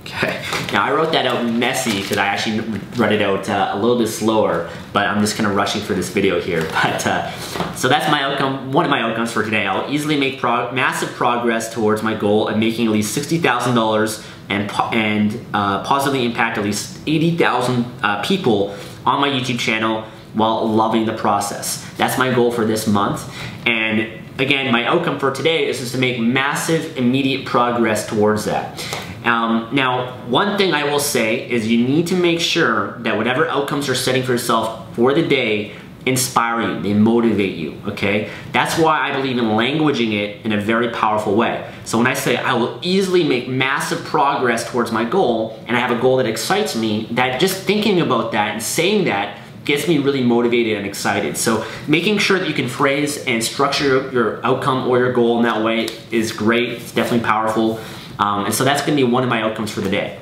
Okay, 0.02 0.42
now 0.74 0.84
I 0.84 0.94
wrote 0.94 1.12
that 1.12 1.28
out 1.28 1.46
messy 1.46 2.02
because 2.02 2.18
I 2.18 2.28
actually 2.28 2.62
read 2.96 3.12
it 3.12 3.22
out 3.22 3.50
uh, 3.50 3.72
a 3.74 3.80
little 3.80 3.98
bit 3.98 4.08
slower, 4.08 4.70
but 4.94 5.06
I'm 5.06 5.20
just 5.22 5.36
kind 5.36 5.48
of 5.48 5.56
rushing 5.56 5.82
for 5.82 5.94
this 5.94 6.10
video 6.10 6.40
here. 6.40 6.62
But 6.72 7.06
uh, 7.06 7.32
So 7.76 7.88
that's 7.88 8.10
my 8.10 8.24
outcome, 8.24 8.72
one 8.72 8.86
of 8.86 8.90
my 8.90 9.02
outcomes 9.02 9.32
for 9.32 9.44
today. 9.44 9.68
I'll 9.68 9.92
easily 9.92 10.18
make 10.18 10.40
prog 10.40 10.74
massive 10.74 11.10
progress 11.10 11.74
towards 11.74 12.02
my 12.02 12.16
goal 12.16 12.48
of 12.48 12.58
making 12.58 12.88
at 12.88 12.94
least 12.94 13.16
$60,000 13.18 14.26
and, 14.50 14.72
and 14.94 15.46
uh, 15.54 15.84
positively 15.84 16.26
impact 16.26 16.58
at 16.58 16.64
least 16.64 17.00
80,000 17.06 17.86
uh, 18.02 18.22
people 18.24 18.76
on 19.06 19.22
my 19.22 19.30
YouTube 19.30 19.60
channel 19.60 20.06
while 20.38 20.68
loving 20.68 21.06
the 21.06 21.14
process. 21.14 21.84
That's 21.98 22.18
my 22.18 22.34
goal 22.34 22.52
for 22.52 22.64
this 22.64 22.86
month. 22.86 23.34
And 23.66 24.22
again, 24.40 24.72
my 24.72 24.86
outcome 24.86 25.20
for 25.20 25.32
today 25.32 25.68
is 25.68 25.80
just 25.80 25.94
to 25.94 25.98
make 25.98 26.20
massive 26.20 26.96
immediate 26.96 27.46
progress 27.46 28.08
towards 28.08 28.46
that. 28.46 28.86
Um, 29.26 29.70
now, 29.74 30.14
one 30.28 30.58
thing 30.58 30.74
I 30.74 30.84
will 30.84 31.00
say 31.00 31.50
is 31.50 31.68
you 31.68 31.86
need 31.86 32.08
to 32.08 32.16
make 32.16 32.40
sure 32.40 33.00
that 33.00 33.18
whatever 33.18 33.48
outcomes 33.48 33.88
you're 33.88 33.96
setting 33.96 34.24
for 34.24 34.34
yourself 34.34 34.96
for 34.96 35.14
the 35.14 35.28
day 35.28 35.74
inspire 36.06 36.62
you, 36.62 36.82
they 36.82 36.94
motivate 36.94 37.56
you, 37.56 37.78
okay? 37.86 38.30
That's 38.54 38.78
why 38.78 39.10
I 39.10 39.12
believe 39.12 39.38
in 39.38 39.44
languaging 39.44 40.14
it 40.14 40.46
in 40.46 40.54
a 40.54 40.62
very 40.62 40.90
powerful 40.92 41.36
way. 41.36 41.70
So 41.84 41.98
when 41.98 42.08
I 42.08 42.14
say 42.14 42.38
I 42.38 42.54
will 42.54 42.80
easily 42.82 43.26
make 43.26 43.50
massive 43.50 44.06
progress 44.06 44.70
towards 44.72 44.92
my 44.92 45.04
goal, 45.04 45.62
and 45.68 45.76
I 45.76 45.82
have 45.82 45.92
a 45.92 46.00
goal 46.00 46.18
that 46.18 46.26
excites 46.26 46.76
me, 46.76 47.08
that 47.12 47.42
just 47.42 47.64
thinking 47.64 48.00
about 48.00 48.32
that 48.32 48.54
and 48.54 48.64
saying 48.64 49.06
that 49.06 49.38
gets 49.68 49.88
me 49.88 50.00
really 50.00 50.24
motivated 50.24 50.78
and 50.78 50.88
excited. 50.88 51.38
So 51.38 51.64
making 51.88 52.18
sure 52.18 52.40
that 52.40 52.48
you 52.48 52.56
can 52.56 52.68
phrase 52.68 53.24
and 53.26 53.44
structure 53.44 54.10
your 54.12 54.44
outcome 54.46 54.88
or 54.88 54.98
your 54.98 55.12
goal 55.12 55.38
in 55.38 55.44
that 55.44 55.64
way 55.64 55.90
is 56.10 56.32
great. 56.32 56.70
It's 56.70 56.92
definitely 56.92 57.26
powerful. 57.26 57.80
Um, 58.18 58.46
and 58.46 58.54
so 58.54 58.64
that's 58.64 58.82
gonna 58.82 58.96
be 58.96 59.04
one 59.04 59.24
of 59.24 59.30
my 59.30 59.42
outcomes 59.42 59.70
for 59.70 59.82
the 59.82 59.90
day. 59.90 60.18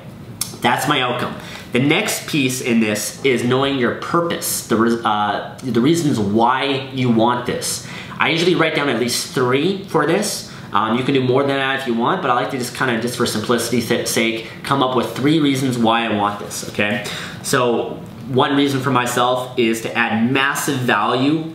That's 0.60 0.88
my 0.88 1.00
outcome. 1.00 1.36
The 1.72 1.80
next 1.80 2.28
piece 2.28 2.60
in 2.60 2.80
this 2.80 3.24
is 3.24 3.44
knowing 3.44 3.78
your 3.78 3.96
purpose, 3.96 4.66
the, 4.66 4.76
uh, 5.04 5.56
the 5.58 5.80
reasons 5.80 6.18
why 6.18 6.90
you 6.92 7.10
want 7.10 7.46
this. 7.46 7.86
I 8.18 8.30
usually 8.30 8.54
write 8.54 8.74
down 8.74 8.88
at 8.88 8.98
least 8.98 9.34
three 9.34 9.84
for 9.84 10.06
this. 10.06 10.52
Um, 10.72 10.98
you 10.98 11.04
can 11.04 11.14
do 11.14 11.22
more 11.22 11.42
than 11.42 11.56
that 11.56 11.80
if 11.80 11.86
you 11.86 11.94
want, 11.94 12.22
but 12.22 12.30
I 12.30 12.34
like 12.34 12.50
to 12.50 12.58
just 12.58 12.74
kind 12.74 12.90
of, 12.94 13.00
just 13.00 13.16
for 13.16 13.26
simplicity's 13.26 13.86
sake, 14.08 14.50
come 14.62 14.82
up 14.82 14.96
with 14.96 15.14
three 15.16 15.38
reasons 15.38 15.78
why 15.78 16.04
I 16.06 16.16
want 16.16 16.40
this, 16.40 16.68
okay? 16.70 17.06
So 17.42 18.02
one 18.28 18.56
reason 18.56 18.80
for 18.80 18.90
myself 18.90 19.58
is 19.58 19.82
to 19.82 19.96
add 19.96 20.30
massive 20.30 20.78
value, 20.78 21.52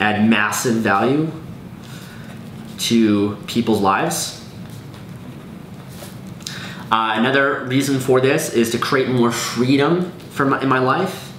add 0.00 0.28
massive 0.28 0.76
value 0.76 1.30
to 2.78 3.36
people's 3.46 3.80
lives. 3.80 4.38
Uh, 6.90 7.14
another 7.16 7.64
reason 7.64 7.98
for 7.98 8.20
this 8.20 8.52
is 8.52 8.70
to 8.70 8.78
create 8.78 9.08
more 9.08 9.30
freedom 9.30 10.10
for 10.30 10.44
my, 10.44 10.60
in 10.60 10.68
my 10.68 10.78
life. 10.78 11.32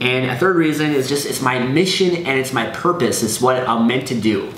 And 0.00 0.30
a 0.30 0.36
third 0.36 0.56
reason 0.56 0.92
is 0.92 1.08
just 1.08 1.26
it's 1.26 1.42
my 1.42 1.58
mission 1.58 2.16
and 2.16 2.38
it's 2.38 2.52
my 2.52 2.66
purpose. 2.66 3.22
It's 3.22 3.40
what 3.40 3.68
I'm 3.68 3.86
meant 3.86 4.08
to 4.08 4.20
do. 4.20 4.52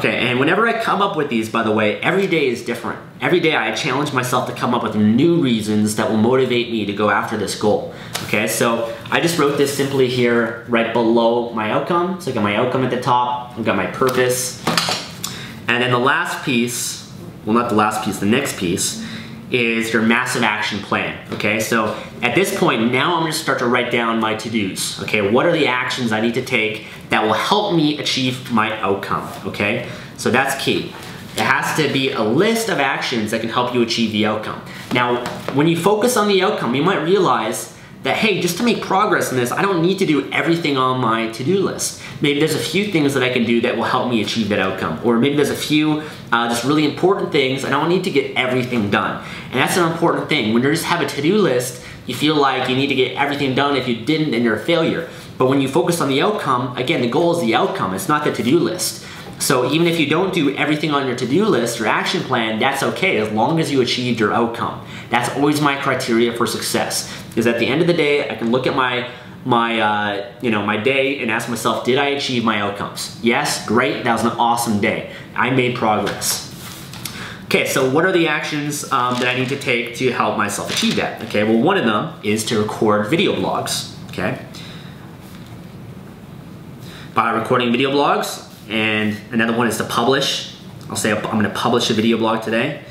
Okay, 0.00 0.30
and 0.30 0.40
whenever 0.40 0.66
I 0.66 0.82
come 0.82 1.02
up 1.02 1.14
with 1.14 1.28
these, 1.28 1.50
by 1.50 1.62
the 1.62 1.72
way, 1.72 2.00
every 2.00 2.26
day 2.26 2.48
is 2.48 2.64
different. 2.64 2.98
Every 3.20 3.38
day 3.38 3.54
I 3.54 3.74
challenge 3.74 4.14
myself 4.14 4.48
to 4.48 4.54
come 4.54 4.74
up 4.74 4.82
with 4.82 4.96
new 4.96 5.42
reasons 5.42 5.96
that 5.96 6.08
will 6.08 6.16
motivate 6.16 6.70
me 6.70 6.86
to 6.86 6.92
go 6.94 7.10
after 7.10 7.36
this 7.36 7.54
goal. 7.54 7.94
Okay, 8.22 8.48
so 8.48 8.96
I 9.10 9.20
just 9.20 9.38
wrote 9.38 9.58
this 9.58 9.76
simply 9.76 10.08
here 10.08 10.64
right 10.70 10.94
below 10.94 11.52
my 11.52 11.70
outcome. 11.70 12.18
So 12.18 12.30
I 12.30 12.34
got 12.34 12.42
my 12.42 12.56
outcome 12.56 12.82
at 12.82 12.90
the 12.90 13.02
top, 13.02 13.58
I've 13.58 13.64
got 13.66 13.76
my 13.76 13.88
purpose. 13.88 14.66
And 15.68 15.82
then 15.82 15.90
the 15.90 15.98
last 15.98 16.46
piece, 16.46 17.12
well 17.44 17.54
not 17.54 17.68
the 17.68 17.76
last 17.76 18.02
piece, 18.02 18.20
the 18.20 18.24
next 18.24 18.58
piece, 18.58 19.06
is 19.50 19.92
your 19.92 20.00
massive 20.00 20.42
action 20.42 20.78
plan, 20.78 21.30
okay? 21.34 21.60
So 21.60 21.94
at 22.22 22.34
this 22.34 22.58
point, 22.58 22.90
now 22.90 23.16
I'm 23.16 23.24
gonna 23.24 23.34
start 23.34 23.58
to 23.58 23.66
write 23.66 23.92
down 23.92 24.18
my 24.18 24.34
to-dos, 24.34 25.02
okay? 25.02 25.30
What 25.30 25.44
are 25.44 25.52
the 25.52 25.66
actions 25.66 26.10
I 26.10 26.22
need 26.22 26.34
to 26.34 26.44
take 26.44 26.86
that 27.10 27.22
will 27.22 27.34
help 27.34 27.74
me 27.74 27.98
achieve 27.98 28.50
my 28.50 28.78
outcome, 28.80 29.28
okay? 29.46 29.88
So 30.16 30.30
that's 30.30 30.62
key. 30.62 30.92
It 31.34 31.42
has 31.42 31.76
to 31.76 31.92
be 31.92 32.12
a 32.12 32.22
list 32.22 32.68
of 32.68 32.78
actions 32.78 33.30
that 33.30 33.40
can 33.40 33.50
help 33.50 33.74
you 33.74 33.82
achieve 33.82 34.12
the 34.12 34.26
outcome. 34.26 34.62
Now, 34.92 35.24
when 35.54 35.68
you 35.68 35.76
focus 35.76 36.16
on 36.16 36.28
the 36.28 36.42
outcome, 36.42 36.74
you 36.74 36.82
might 36.82 37.02
realize 37.02 37.76
that, 38.02 38.16
hey, 38.16 38.40
just 38.40 38.56
to 38.56 38.62
make 38.62 38.80
progress 38.80 39.30
in 39.30 39.36
this, 39.36 39.52
I 39.52 39.62
don't 39.62 39.82
need 39.82 39.98
to 39.98 40.06
do 40.06 40.30
everything 40.32 40.76
on 40.76 41.00
my 41.00 41.30
to-do 41.32 41.60
list. 41.60 42.00
Maybe 42.20 42.38
there's 42.38 42.54
a 42.54 42.58
few 42.58 42.90
things 42.90 43.14
that 43.14 43.22
I 43.22 43.30
can 43.30 43.44
do 43.44 43.60
that 43.60 43.76
will 43.76 43.84
help 43.84 44.10
me 44.10 44.22
achieve 44.22 44.48
that 44.48 44.58
outcome. 44.58 45.00
Or 45.04 45.18
maybe 45.18 45.36
there's 45.36 45.50
a 45.50 45.56
few 45.56 46.02
uh, 46.32 46.48
just 46.48 46.64
really 46.64 46.84
important 46.84 47.30
things 47.30 47.64
and 47.64 47.74
I 47.74 47.80
don't 47.80 47.90
need 47.90 48.04
to 48.04 48.10
get 48.10 48.36
everything 48.36 48.90
done. 48.90 49.24
And 49.50 49.54
that's 49.54 49.76
an 49.76 49.90
important 49.90 50.28
thing. 50.28 50.54
When 50.54 50.62
you 50.62 50.70
just 50.70 50.84
have 50.84 51.00
a 51.00 51.06
to-do 51.06 51.36
list, 51.36 51.84
you 52.06 52.14
feel 52.14 52.36
like 52.36 52.68
you 52.68 52.76
need 52.76 52.88
to 52.88 52.94
get 52.94 53.16
everything 53.16 53.54
done. 53.54 53.76
If 53.76 53.86
you 53.86 54.04
didn't, 54.04 54.30
then 54.30 54.42
you're 54.42 54.56
a 54.56 54.64
failure. 54.64 55.08
But 55.40 55.48
when 55.48 55.62
you 55.62 55.68
focus 55.68 56.02
on 56.02 56.08
the 56.10 56.20
outcome, 56.20 56.76
again, 56.76 57.00
the 57.00 57.08
goal 57.08 57.34
is 57.34 57.40
the 57.40 57.54
outcome. 57.54 57.94
It's 57.94 58.08
not 58.08 58.24
the 58.24 58.30
to-do 58.30 58.58
list. 58.58 59.06
So 59.38 59.72
even 59.72 59.86
if 59.86 59.98
you 59.98 60.06
don't 60.06 60.34
do 60.34 60.54
everything 60.54 60.90
on 60.90 61.06
your 61.06 61.16
to-do 61.16 61.46
list 61.46 61.80
or 61.80 61.86
action 61.86 62.20
plan, 62.24 62.58
that's 62.58 62.82
okay 62.82 63.16
as 63.16 63.32
long 63.32 63.58
as 63.58 63.72
you 63.72 63.80
achieved 63.80 64.20
your 64.20 64.34
outcome. 64.34 64.86
That's 65.08 65.34
always 65.34 65.62
my 65.62 65.80
criteria 65.80 66.34
for 66.34 66.46
success. 66.46 67.10
Is 67.36 67.46
at 67.46 67.58
the 67.58 67.66
end 67.66 67.80
of 67.80 67.86
the 67.86 67.94
day, 67.94 68.28
I 68.28 68.34
can 68.34 68.50
look 68.50 68.66
at 68.66 68.76
my 68.76 69.08
my 69.46 69.80
uh, 69.80 70.30
you 70.42 70.50
know 70.50 70.62
my 70.66 70.76
day 70.76 71.22
and 71.22 71.30
ask 71.30 71.48
myself, 71.48 71.86
did 71.86 71.96
I 71.96 72.08
achieve 72.08 72.44
my 72.44 72.60
outcomes? 72.60 73.18
Yes, 73.22 73.66
great. 73.66 74.04
That 74.04 74.12
was 74.12 74.24
an 74.30 74.38
awesome 74.38 74.78
day. 74.78 75.10
I 75.34 75.48
made 75.48 75.74
progress. 75.74 76.48
Okay, 77.46 77.66
so 77.66 77.88
what 77.88 78.04
are 78.04 78.12
the 78.12 78.28
actions 78.28 78.84
um, 78.92 79.14
that 79.14 79.26
I 79.26 79.38
need 79.38 79.48
to 79.48 79.58
take 79.58 79.96
to 79.96 80.12
help 80.12 80.36
myself 80.36 80.70
achieve 80.70 80.96
that? 80.96 81.22
Okay, 81.24 81.44
well, 81.44 81.62
one 81.62 81.78
of 81.78 81.86
them 81.86 82.12
is 82.22 82.44
to 82.44 82.58
record 82.58 83.08
video 83.08 83.34
blogs. 83.34 83.96
Okay, 84.10 84.38
by 87.14 87.32
recording 87.32 87.72
video 87.72 87.90
blogs, 87.90 88.48
and 88.68 89.16
another 89.32 89.56
one 89.56 89.66
is 89.66 89.76
to 89.78 89.84
publish. 89.84 90.54
I'll 90.88 90.96
say 90.96 91.12
I'm 91.12 91.22
gonna 91.22 91.50
publish 91.50 91.90
a 91.90 91.94
video 91.94 92.16
blog 92.18 92.42
today. 92.42 92.82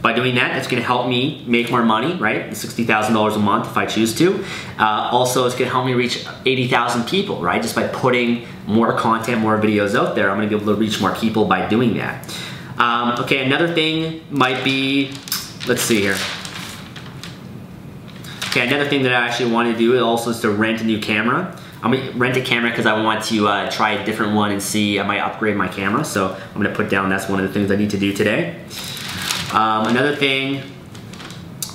By 0.00 0.12
doing 0.12 0.34
that, 0.36 0.56
it's 0.56 0.68
gonna 0.68 0.82
help 0.82 1.08
me 1.08 1.44
make 1.46 1.70
more 1.70 1.82
money, 1.82 2.14
right? 2.14 2.50
$60,000 2.50 3.36
a 3.36 3.38
month 3.38 3.66
if 3.66 3.76
I 3.76 3.86
choose 3.86 4.14
to. 4.18 4.44
Uh, 4.78 5.08
also, 5.12 5.44
it's 5.46 5.54
gonna 5.54 5.70
help 5.70 5.86
me 5.86 5.94
reach 5.94 6.24
80,000 6.44 7.04
people, 7.04 7.40
right? 7.40 7.60
Just 7.60 7.74
by 7.74 7.88
putting 7.88 8.46
more 8.66 8.96
content, 8.96 9.40
more 9.40 9.58
videos 9.58 9.96
out 9.98 10.14
there, 10.14 10.30
I'm 10.30 10.36
gonna 10.36 10.48
be 10.48 10.56
able 10.56 10.72
to 10.72 10.80
reach 10.80 11.00
more 11.00 11.14
people 11.14 11.46
by 11.46 11.68
doing 11.68 11.96
that. 11.98 12.36
Um, 12.78 13.18
okay, 13.20 13.44
another 13.44 13.72
thing 13.72 14.24
might 14.30 14.62
be, 14.64 15.12
let's 15.66 15.82
see 15.82 16.00
here. 16.00 16.16
Okay, 18.48 18.66
another 18.66 18.88
thing 18.88 19.02
that 19.04 19.12
I 19.12 19.26
actually 19.26 19.50
want 19.50 19.72
to 19.72 19.78
do 19.78 19.98
also 20.04 20.30
is 20.30 20.40
to 20.40 20.50
rent 20.50 20.80
a 20.80 20.84
new 20.84 21.00
camera. 21.00 21.58
I'm 21.82 21.90
gonna 21.90 22.12
rent 22.12 22.36
a 22.36 22.42
camera 22.42 22.70
because 22.70 22.86
I 22.86 23.02
want 23.02 23.24
to 23.24 23.48
uh, 23.48 23.70
try 23.70 23.92
a 23.92 24.06
different 24.06 24.34
one 24.34 24.52
and 24.52 24.62
see, 24.62 25.00
I 25.00 25.02
might 25.02 25.18
upgrade 25.18 25.56
my 25.56 25.66
camera. 25.66 26.04
So 26.04 26.28
I'm 26.32 26.62
gonna 26.62 26.74
put 26.74 26.88
down 26.88 27.08
that's 27.08 27.28
one 27.28 27.40
of 27.40 27.46
the 27.46 27.52
things 27.52 27.70
I 27.72 27.76
need 27.76 27.90
to 27.90 27.98
do 27.98 28.12
today. 28.12 28.64
Um, 29.52 29.88
another 29.88 30.14
thing 30.14 30.62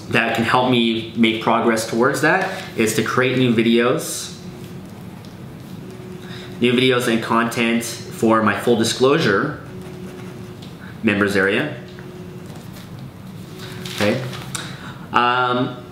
that 0.09 0.35
can 0.35 0.45
help 0.45 0.71
me 0.71 1.13
make 1.17 1.43
progress 1.43 1.89
towards 1.89 2.21
that 2.21 2.63
is 2.77 2.95
to 2.95 3.03
create 3.03 3.37
new 3.37 3.53
videos. 3.53 4.33
New 6.61 6.71
videos 6.71 7.11
and 7.11 7.21
content 7.21 7.83
for 7.83 8.41
my 8.41 8.57
full 8.57 8.77
disclosure 8.77 9.61
members 11.03 11.35
area. 11.35 11.83
Okay. 13.95 14.23
Um, 15.11 15.83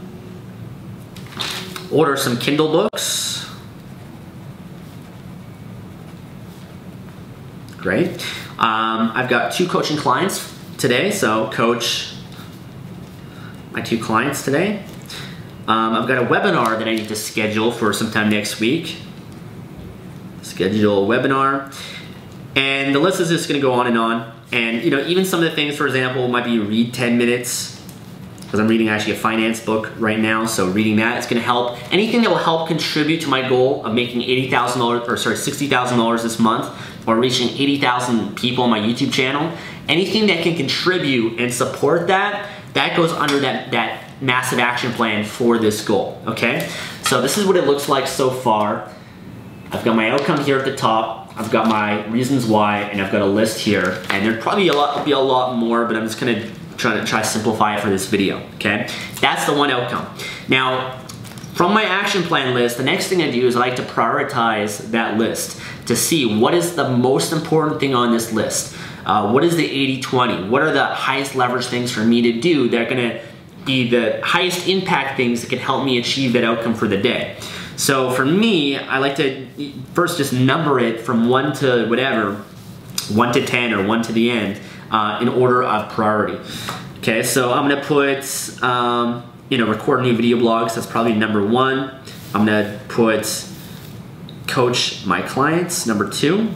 order 1.92 2.16
some 2.16 2.38
Kindle 2.38 2.72
books. 2.72 3.45
Great. 7.86 8.10
Um, 8.58 9.12
I've 9.14 9.30
got 9.30 9.54
two 9.54 9.68
coaching 9.68 9.96
clients 9.96 10.52
today, 10.80 11.12
so 11.12 11.52
coach 11.52 12.16
my 13.74 13.82
two 13.82 14.04
clients 14.04 14.44
today. 14.44 14.84
Um, 15.68 15.94
I've 15.94 16.08
got 16.08 16.18
a 16.18 16.26
webinar 16.26 16.80
that 16.80 16.88
I 16.88 16.96
need 16.96 17.08
to 17.10 17.16
schedule 17.16 17.72
for 17.72 17.94
sometime 17.94 18.32
next 18.32 18.60
week. 18.60 18.98
Schedule 20.42 21.06
a 21.06 21.16
webinar. 21.16 21.72
And 22.56 22.96
the 22.96 23.00
list 23.00 23.20
is 23.20 23.30
just 23.30 23.48
gonna 23.48 23.62
go 23.62 23.74
on 23.74 23.86
and 23.86 24.00
on. 24.00 24.34
And 24.52 24.84
you 24.84 24.90
know, 24.90 25.06
even 25.06 25.24
some 25.24 25.44
of 25.44 25.48
the 25.48 25.56
things, 25.56 25.78
for 25.78 25.86
example, 25.86 26.28
might 26.28 26.46
be 26.46 26.58
read 26.58 26.92
10 26.92 27.20
minutes, 27.20 27.80
because 28.40 28.60
I'm 28.60 28.68
reading 28.68 28.90
actually 28.90 29.14
a 29.14 29.18
finance 29.18 29.60
book 29.60 29.92
right 30.00 30.20
now, 30.20 30.48
so 30.48 30.72
reading 30.72 30.96
that 30.96 31.20
is 31.20 31.28
gonna 31.28 31.42
help. 31.42 31.78
Anything 31.94 32.24
that 32.24 32.32
will 32.32 32.38
help 32.38 32.68
contribute 32.68 33.22
to 33.22 33.28
my 33.28 33.48
goal 33.48 33.86
of 33.86 33.94
making 33.94 34.22
$80,000, 34.22 35.08
or 35.08 35.18
sorry, 35.18 35.36
$60,000 35.36 36.24
this 36.24 36.40
month, 36.40 36.76
or 37.08 37.16
reaching 37.18 37.50
80,000 37.50 38.36
people 38.36 38.64
on 38.64 38.70
my 38.70 38.80
YouTube 38.80 39.14
channel, 39.14 39.56
anything 39.88 40.28
that 40.28 40.44
can 40.44 40.56
contribute 40.56 41.40
and 41.40 41.54
support 41.54 42.08
that, 42.08 42.50
that 42.74 42.98
goes 42.98 43.12
under 43.12 43.40
that, 43.40 43.72
that 43.72 44.04
massive 44.22 44.60
action 44.60 44.92
plan 44.94 45.24
for 45.24 45.58
this 45.58 45.84
goal, 45.84 46.22
okay? 46.28 46.70
So 47.04 47.22
this 47.22 47.38
is 47.38 47.46
what 47.46 47.56
it 47.56 47.66
looks 47.66 47.88
like 47.88 48.08
so 48.08 48.30
far. 48.30 48.92
I've 49.72 49.84
got 49.84 49.96
my 49.96 50.10
outcome 50.10 50.44
here 50.44 50.58
at 50.58 50.66
the 50.66 50.76
top, 50.76 51.34
I've 51.38 51.52
got 51.52 51.68
my 51.68 52.06
reasons 52.08 52.46
why, 52.46 52.82
and 52.82 53.02
I've 53.02 53.12
got 53.12 53.22
a 53.22 53.26
list 53.26 53.60
here, 53.60 54.02
and 54.10 54.26
there'd 54.26 54.42
probably 54.42 54.68
a 54.70 54.74
lot, 54.74 55.06
be 55.06 55.12
a 55.12 55.20
lot 55.20 55.56
more, 55.56 55.86
but 55.86 55.96
I'm 55.96 56.04
just 56.04 56.20
gonna 56.20 56.50
try 56.78 57.00
to 57.00 57.06
try 57.06 57.22
to 57.22 57.28
simplify 57.28 57.78
it 57.78 57.82
for 57.82 57.90
this 57.90 58.08
video, 58.08 58.42
okay? 58.56 58.90
That's 59.22 59.46
the 59.46 59.54
one 59.54 59.70
outcome. 59.70 60.08
Now, 60.48 61.02
from 61.54 61.74
my 61.74 61.84
action 61.84 62.24
plan 62.24 62.54
list, 62.54 62.78
the 62.78 62.84
next 62.84 63.08
thing 63.08 63.22
I 63.22 63.32
do 63.32 63.48
is 63.48 63.56
I 63.56 63.60
like 63.60 63.76
to 63.78 63.84
prioritize 63.84 64.92
that 64.92 65.18
list 65.18 65.62
to 65.86 65.96
see 65.96 66.40
what 66.40 66.54
is 66.54 66.76
the 66.76 66.90
most 66.90 67.32
important 67.32 67.80
thing 67.80 67.94
on 67.94 68.12
this 68.12 68.32
list. 68.32 68.76
Uh, 69.06 69.32
what 69.32 69.44
is 69.44 69.56
the 69.56 70.00
80-20? 70.02 70.50
What 70.50 70.62
are 70.62 70.72
the 70.72 70.86
highest 70.86 71.36
leverage 71.36 71.68
things 71.68 71.92
for 71.92 72.02
me 72.02 72.22
to 72.24 72.40
do 72.40 72.70
that 72.70 72.82
are 72.82 72.90
gonna 72.90 73.22
be 73.66 73.90
the 73.90 74.20
highest 74.24 74.68
impact 74.68 75.18
things 75.18 75.42
that 75.42 75.50
can 75.50 75.60
help 75.60 75.86
me 75.86 75.98
achieve 75.98 76.34
that 76.34 76.44
outcome 76.44 76.74
for 76.74 76.88
the 76.88 76.98
day? 76.98 77.38
So 77.78 78.12
for 78.12 78.26
me, 78.26 78.78
I 78.78 79.00
like 79.00 79.18
to 79.18 79.48
first 79.94 80.18
just 80.18 80.34
number 80.34 80.80
it 80.80 81.02
from 81.02 81.30
one 81.30 81.54
to 81.58 81.88
whatever, 81.88 82.36
one 83.14 83.34
to 83.34 83.46
10 83.46 83.74
or 83.74 83.86
one 83.86 84.02
to 84.04 84.14
the 84.14 84.32
end 84.32 84.60
uh, 84.92 85.20
in 85.22 85.28
order 85.28 85.64
of 85.64 85.92
priority. 85.92 86.40
Okay, 87.00 87.22
so 87.22 87.54
I'm 87.54 87.70
gonna 87.70 87.84
put, 87.84 88.64
um, 88.64 89.32
you 89.50 89.58
know, 89.58 89.68
record 89.68 90.02
new 90.02 90.16
video 90.16 90.38
blogs, 90.38 90.76
that's 90.76 90.88
probably 90.88 91.14
number 91.14 91.46
one. 91.46 91.92
I'm 92.34 92.46
gonna 92.46 92.80
put 92.88 93.26
coach 94.48 95.06
my 95.06 95.22
clients, 95.22 95.86
number 95.86 96.10
two. 96.10 96.52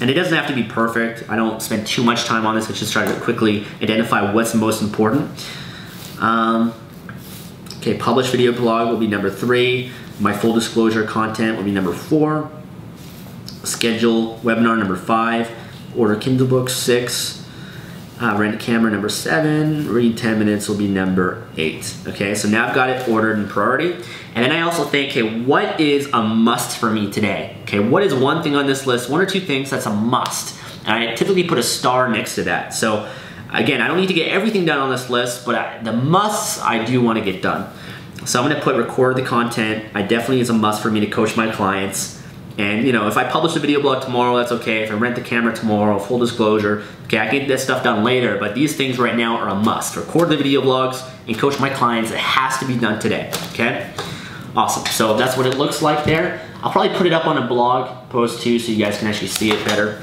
And 0.00 0.08
it 0.08 0.14
doesn't 0.14 0.34
have 0.34 0.46
to 0.48 0.54
be 0.54 0.62
perfect. 0.62 1.28
I 1.28 1.36
don't 1.36 1.60
spend 1.60 1.86
too 1.86 2.02
much 2.02 2.24
time 2.24 2.46
on 2.46 2.54
this. 2.54 2.70
I 2.70 2.72
just 2.72 2.92
try 2.92 3.04
to 3.04 3.20
quickly 3.20 3.66
identify 3.82 4.32
what's 4.32 4.54
most 4.54 4.80
important. 4.80 5.30
Um, 6.20 6.72
okay, 7.78 7.98
publish 7.98 8.30
video 8.30 8.52
blog 8.52 8.88
will 8.88 8.98
be 8.98 9.06
number 9.06 9.30
three. 9.30 9.90
My 10.18 10.32
full 10.32 10.54
disclosure 10.54 11.04
content 11.04 11.58
will 11.58 11.64
be 11.64 11.70
number 11.70 11.92
four. 11.92 12.50
Schedule 13.64 14.38
webinar 14.38 14.78
number 14.78 14.96
five. 14.96 15.50
Order 15.96 16.16
Kindle 16.16 16.46
books 16.46 16.72
six. 16.72 17.40
Uh, 18.20 18.36
rent 18.36 18.60
camera 18.60 18.90
number 18.90 19.08
seven, 19.08 19.88
read 19.88 20.14
10 20.18 20.38
minutes 20.38 20.68
will 20.68 20.76
be 20.76 20.86
number 20.86 21.48
eight. 21.56 21.96
Okay, 22.06 22.34
so 22.34 22.48
now 22.48 22.68
I've 22.68 22.74
got 22.74 22.90
it 22.90 23.08
ordered 23.08 23.38
in 23.38 23.48
priority. 23.48 23.96
And 24.34 24.44
then 24.44 24.52
I 24.52 24.60
also 24.60 24.84
think, 24.84 25.10
okay, 25.10 25.42
what 25.42 25.80
is 25.80 26.08
a 26.12 26.22
must 26.22 26.78
for 26.78 26.90
me 26.90 27.10
today? 27.10 27.56
Okay, 27.62 27.80
what 27.80 28.02
is 28.02 28.14
one 28.14 28.42
thing 28.42 28.54
on 28.54 28.66
this 28.66 28.86
list, 28.86 29.10
one 29.10 29.20
or 29.20 29.26
two 29.26 29.40
things 29.40 29.70
that's 29.70 29.86
a 29.86 29.92
must? 29.92 30.58
And 30.86 30.92
I 30.92 31.14
typically 31.14 31.44
put 31.44 31.58
a 31.58 31.62
star 31.62 32.08
next 32.08 32.36
to 32.36 32.44
that. 32.44 32.72
So 32.72 33.10
again, 33.52 33.80
I 33.80 33.88
don't 33.88 33.98
need 33.98 34.06
to 34.06 34.14
get 34.14 34.28
everything 34.28 34.64
done 34.64 34.78
on 34.78 34.90
this 34.90 35.10
list, 35.10 35.44
but 35.44 35.54
I, 35.56 35.82
the 35.82 35.92
musts 35.92 36.60
I 36.60 36.84
do 36.84 37.02
want 37.02 37.18
to 37.18 37.24
get 37.24 37.42
done. 37.42 37.72
So 38.24 38.40
I'm 38.40 38.48
gonna 38.48 38.62
put 38.62 38.76
record 38.76 39.16
the 39.16 39.22
content. 39.22 39.84
I 39.94 40.02
definitely 40.02 40.40
is 40.40 40.50
a 40.50 40.54
must 40.54 40.82
for 40.82 40.90
me 40.90 41.00
to 41.00 41.06
coach 41.06 41.36
my 41.36 41.50
clients. 41.50 42.22
And 42.58 42.86
you 42.86 42.92
know, 42.92 43.08
if 43.08 43.16
I 43.16 43.24
publish 43.24 43.56
a 43.56 43.58
video 43.58 43.80
blog 43.80 44.02
tomorrow, 44.02 44.36
that's 44.36 44.52
okay. 44.52 44.82
If 44.82 44.90
I 44.90 44.94
rent 44.94 45.14
the 45.14 45.22
camera 45.22 45.54
tomorrow, 45.54 45.98
full 45.98 46.18
disclosure, 46.18 46.84
okay, 47.04 47.18
I 47.18 47.28
can 47.28 47.40
get 47.40 47.48
that 47.48 47.60
stuff 47.60 47.82
done 47.82 48.04
later, 48.04 48.38
but 48.38 48.54
these 48.54 48.76
things 48.76 48.98
right 48.98 49.16
now 49.16 49.36
are 49.36 49.48
a 49.48 49.54
must. 49.54 49.96
Record 49.96 50.28
the 50.28 50.36
video 50.36 50.60
blogs 50.60 51.08
and 51.26 51.38
coach 51.38 51.58
my 51.58 51.70
clients. 51.70 52.10
It 52.10 52.18
has 52.18 52.58
to 52.58 52.66
be 52.66 52.76
done 52.76 53.00
today, 53.00 53.30
okay? 53.52 53.90
Awesome, 54.56 54.84
so 54.86 55.16
that's 55.16 55.36
what 55.36 55.46
it 55.46 55.56
looks 55.56 55.80
like 55.80 56.04
there. 56.04 56.44
I'll 56.60 56.72
probably 56.72 56.96
put 56.96 57.06
it 57.06 57.12
up 57.12 57.24
on 57.26 57.38
a 57.38 57.46
blog 57.46 58.10
post 58.10 58.42
too 58.42 58.58
so 58.58 58.72
you 58.72 58.84
guys 58.84 58.98
can 58.98 59.06
actually 59.06 59.28
see 59.28 59.52
it 59.52 59.64
better. 59.64 60.02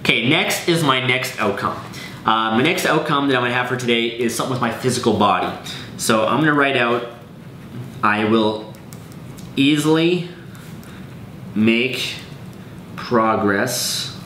Okay, 0.00 0.28
next 0.28 0.68
is 0.68 0.84
my 0.84 1.04
next 1.04 1.40
outcome. 1.40 1.76
Uh, 2.24 2.56
my 2.56 2.62
next 2.62 2.86
outcome 2.86 3.26
that 3.28 3.36
I'm 3.36 3.42
gonna 3.42 3.54
have 3.54 3.68
for 3.68 3.76
today 3.76 4.06
is 4.06 4.32
something 4.32 4.52
with 4.52 4.60
my 4.60 4.70
physical 4.70 5.18
body. 5.18 5.52
So 5.96 6.24
I'm 6.24 6.38
gonna 6.38 6.54
write 6.54 6.76
out, 6.76 7.08
I 8.00 8.26
will 8.26 8.72
easily 9.56 10.28
make 11.56 12.14
progress 12.94 14.16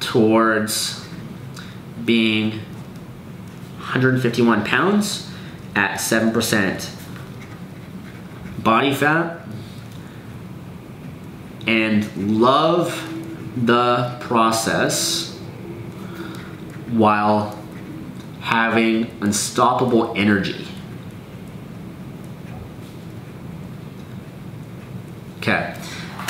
towards 0.00 1.06
being 2.04 2.50
151 3.78 4.66
pounds 4.66 5.30
at 5.74 6.00
7% 6.00 7.01
body 8.62 8.94
fat 8.94 9.46
and 11.66 12.40
love 12.40 13.08
the 13.56 14.16
process 14.20 15.38
while 16.90 17.58
having 18.40 19.10
unstoppable 19.20 20.12
energy. 20.16 20.66
Okay. 25.38 25.76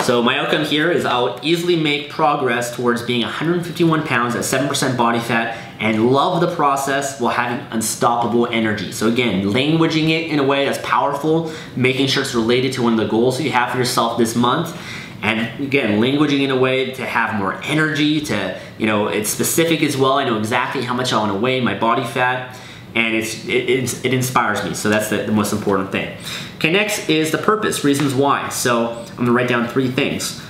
So 0.02 0.22
my 0.22 0.38
outcome 0.38 0.64
here 0.64 0.90
is 0.90 1.04
I'll 1.04 1.38
easily 1.42 1.76
make 1.76 2.10
progress 2.10 2.74
towards 2.74 3.02
being 3.02 3.22
151 3.22 4.06
pounds 4.06 4.34
at 4.34 4.42
7% 4.42 4.96
body 4.96 5.20
fat 5.20 5.61
and 5.82 6.12
love 6.12 6.40
the 6.40 6.54
process 6.54 7.20
while 7.20 7.34
having 7.34 7.66
unstoppable 7.72 8.46
energy. 8.46 8.92
So 8.92 9.08
again, 9.08 9.44
languaging 9.46 10.10
it 10.10 10.30
in 10.30 10.38
a 10.38 10.44
way 10.44 10.64
that's 10.64 10.78
powerful, 10.86 11.52
making 11.74 12.06
sure 12.06 12.22
it's 12.22 12.36
related 12.36 12.72
to 12.74 12.82
one 12.82 12.92
of 12.92 13.00
the 13.00 13.08
goals 13.08 13.36
that 13.38 13.42
you 13.42 13.50
have 13.50 13.72
for 13.72 13.78
yourself 13.78 14.16
this 14.16 14.36
month, 14.36 14.80
and 15.22 15.60
again, 15.60 16.00
languaging 16.00 16.42
in 16.42 16.50
a 16.50 16.56
way 16.56 16.92
to 16.92 17.04
have 17.04 17.34
more 17.34 17.60
energy, 17.64 18.20
to, 18.22 18.60
you 18.78 18.86
know, 18.86 19.08
it's 19.08 19.28
specific 19.28 19.82
as 19.82 19.96
well. 19.96 20.14
I 20.14 20.24
know 20.24 20.38
exactly 20.38 20.82
how 20.82 20.94
much 20.94 21.12
I 21.12 21.18
want 21.18 21.32
to 21.32 21.38
weigh, 21.38 21.60
my 21.60 21.76
body 21.76 22.04
fat, 22.04 22.56
and 22.94 23.16
it's, 23.16 23.44
it, 23.46 24.04
it 24.04 24.14
inspires 24.14 24.62
me. 24.64 24.74
So 24.74 24.88
that's 24.88 25.10
the, 25.10 25.18
the 25.18 25.32
most 25.32 25.52
important 25.52 25.90
thing. 25.90 26.16
Okay, 26.58 26.70
next 26.70 27.08
is 27.08 27.32
the 27.32 27.38
purpose, 27.38 27.82
reasons 27.82 28.14
why. 28.14 28.48
So 28.50 29.04
I'm 29.10 29.16
gonna 29.16 29.32
write 29.32 29.48
down 29.48 29.66
three 29.66 29.90
things. 29.90 30.40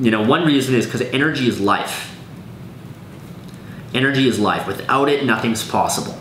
You 0.00 0.10
know, 0.10 0.22
one 0.22 0.44
reason 0.44 0.74
is 0.74 0.86
because 0.86 1.02
energy 1.02 1.46
is 1.46 1.60
life. 1.60 2.09
Energy 3.92 4.28
is 4.28 4.38
life. 4.38 4.66
Without 4.66 5.08
it, 5.08 5.24
nothing's 5.24 5.68
possible. 5.68 6.16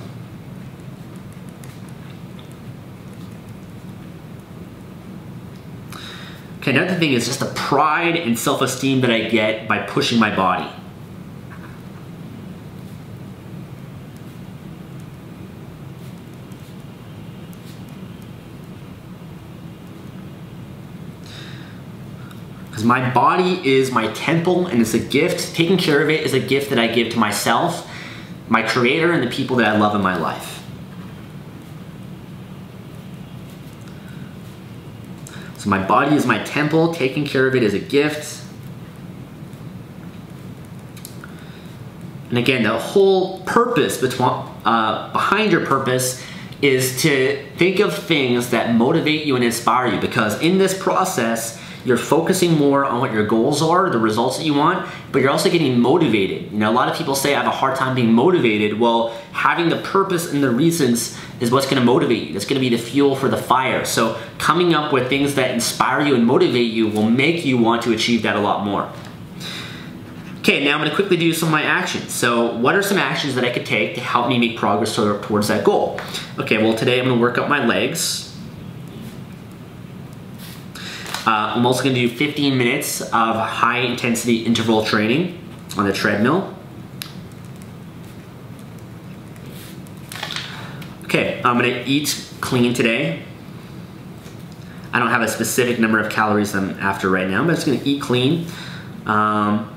Okay, 6.58 6.72
another 6.72 6.96
thing 6.96 7.14
is 7.14 7.26
just 7.26 7.40
the 7.40 7.52
pride 7.56 8.16
and 8.16 8.38
self-esteem 8.38 9.02
that 9.02 9.12
I 9.12 9.30
get 9.30 9.68
by 9.68 9.80
pushing 9.80 10.20
my 10.20 10.36
body. 10.36 10.70
Because 22.80 22.88
my 22.88 23.10
body 23.10 23.60
is 23.70 23.92
my 23.92 24.08
temple 24.14 24.68
and 24.68 24.80
it's 24.80 24.94
a 24.94 25.00
gift. 25.00 25.54
Taking 25.54 25.78
care 25.78 26.02
of 26.02 26.10
it 26.10 26.24
is 26.24 26.34
a 26.34 26.40
gift 26.40 26.70
that 26.70 26.80
I 26.80 26.88
give 26.88 27.12
to 27.12 27.20
myself, 27.20 27.92
my 28.48 28.62
creator, 28.62 29.12
and 29.12 29.22
the 29.22 29.30
people 29.30 29.58
that 29.58 29.68
I 29.68 29.78
love 29.78 29.96
in 29.96 30.02
my 30.02 30.16
life. 30.16 30.64
So 35.58 35.70
my 35.70 35.86
body 35.86 36.16
is 36.16 36.26
my 36.26 36.42
temple, 36.44 36.94
taking 36.94 37.26
care 37.26 37.48
of 37.48 37.54
it 37.54 37.64
is 37.64 37.74
a 37.74 37.80
gift. 37.80 38.46
And 42.30 42.38
again, 42.38 42.64
the 42.64 42.80
whole 42.80 43.42
purpose 43.42 44.02
uh, 44.02 45.12
behind 45.12 45.52
your 45.52 45.66
purpose 45.66 46.24
is 46.62 47.02
to 47.02 47.46
think 47.58 47.82
of 47.82 47.94
things 47.94 48.52
that 48.52 48.74
motivate 48.74 49.26
you 49.26 49.36
and 49.36 49.44
inspire 49.44 49.94
you 49.94 50.00
because 50.00 50.42
in 50.42 50.60
this 50.60 50.82
process, 50.82 51.60
you're 51.86 51.98
focusing 51.98 52.58
more 52.58 52.84
on 52.84 53.00
what 53.00 53.14
your 53.14 53.26
goals 53.26 53.62
are, 53.62 53.90
the 53.90 53.98
results 53.98 54.38
that 54.38 54.44
you 54.44 54.54
want, 54.54 54.90
but 55.12 55.22
you're 55.22 55.32
also 55.32 55.50
getting 55.50 55.80
motivated. 55.80 56.52
You 56.52 56.58
know, 56.58 56.70
a 56.70 56.74
lot 56.74 56.90
of 56.90 56.98
people 56.98 57.16
say 57.16 57.34
I 57.34 57.38
have 57.38 57.48
a 57.48 57.56
hard 57.56 57.78
time 57.78 57.96
being 57.96 58.12
motivated. 58.12 58.80
Well, 58.80 59.10
having 59.32 59.70
the 59.70 59.78
purpose 59.78 60.32
and 60.32 60.44
the 60.44 60.50
reasons 60.50 61.18
is 61.40 61.52
what's 61.52 61.68
gonna 61.68 61.86
motivate 61.86 62.28
you. 62.28 62.34
That's 62.34 62.46
gonna 62.46 62.60
be 62.60 62.70
the 62.70 62.78
fuel 62.78 63.16
for 63.16 63.30
the 63.30 63.38
fire. 63.38 63.86
So 63.86 64.20
coming 64.38 64.74
up 64.74 64.92
with 64.92 65.08
things 65.08 65.36
that 65.36 65.52
inspire 65.52 66.02
you 66.02 66.16
and 66.16 66.26
motivate 66.26 66.72
you 66.72 66.88
will 66.88 67.10
make 67.10 67.46
you 67.46 67.58
want 67.58 67.84
to 67.84 67.94
achieve 67.94 68.24
that 68.24 68.36
a 68.36 68.42
lot 68.42 68.66
more. 68.66 68.92
Okay, 70.40 70.64
now 70.64 70.78
I'm 70.78 70.84
gonna 70.84 70.96
quickly 70.96 71.16
do 71.16 71.34
some 71.34 71.50
of 71.50 71.52
my 71.54 71.64
actions. 71.64 72.12
So 72.12 72.56
what 72.58 72.76
are 72.76 72.82
some 72.82 72.98
actions 72.98 73.36
that 73.36 73.46
I 73.46 73.52
could 73.52 73.66
take 73.66 73.96
to 73.96 74.02
help 74.02 74.28
me 74.28 74.38
make 74.38 74.58
progress 74.58 74.96
towards 74.96 75.48
that 75.48 75.64
goal? 75.64 76.00
Okay, 76.38 76.62
well 76.62 76.74
today 76.74 77.00
I'm 77.00 77.08
gonna 77.08 77.22
work 77.22 77.38
out 77.38 77.48
my 77.48 77.66
legs. 77.66 78.29
Uh, 81.26 81.54
I'm 81.56 81.66
also 81.66 81.84
gonna 81.84 81.96
do 81.96 82.10
15 82.10 82.58
minutes 82.58 83.02
of 83.02 83.36
high 83.36 83.80
intensity 83.80 84.46
interval 84.46 84.86
training 84.86 85.38
on 85.78 85.86
the 85.86 85.94
treadmill. 85.94 86.56
Okay, 91.04 91.42
I'm 91.44 91.58
gonna 91.58 91.84
eat 91.86 92.26
clean 92.40 92.74
today. 92.74 93.24
I 94.94 95.00
don't 95.00 95.10
have 95.10 95.22
a 95.22 95.28
specific 95.28 95.80
number 95.80 96.00
of 96.00 96.12
calories 96.12 96.56
I'm 96.56 96.72
after 96.80 97.10
right 97.10 97.28
now, 97.28 97.44
but 97.44 97.50
I'm 97.50 97.56
just 97.56 97.66
gonna 97.68 97.82
eat 97.84 98.02
clean. 98.02 98.48
Um, 99.06 99.76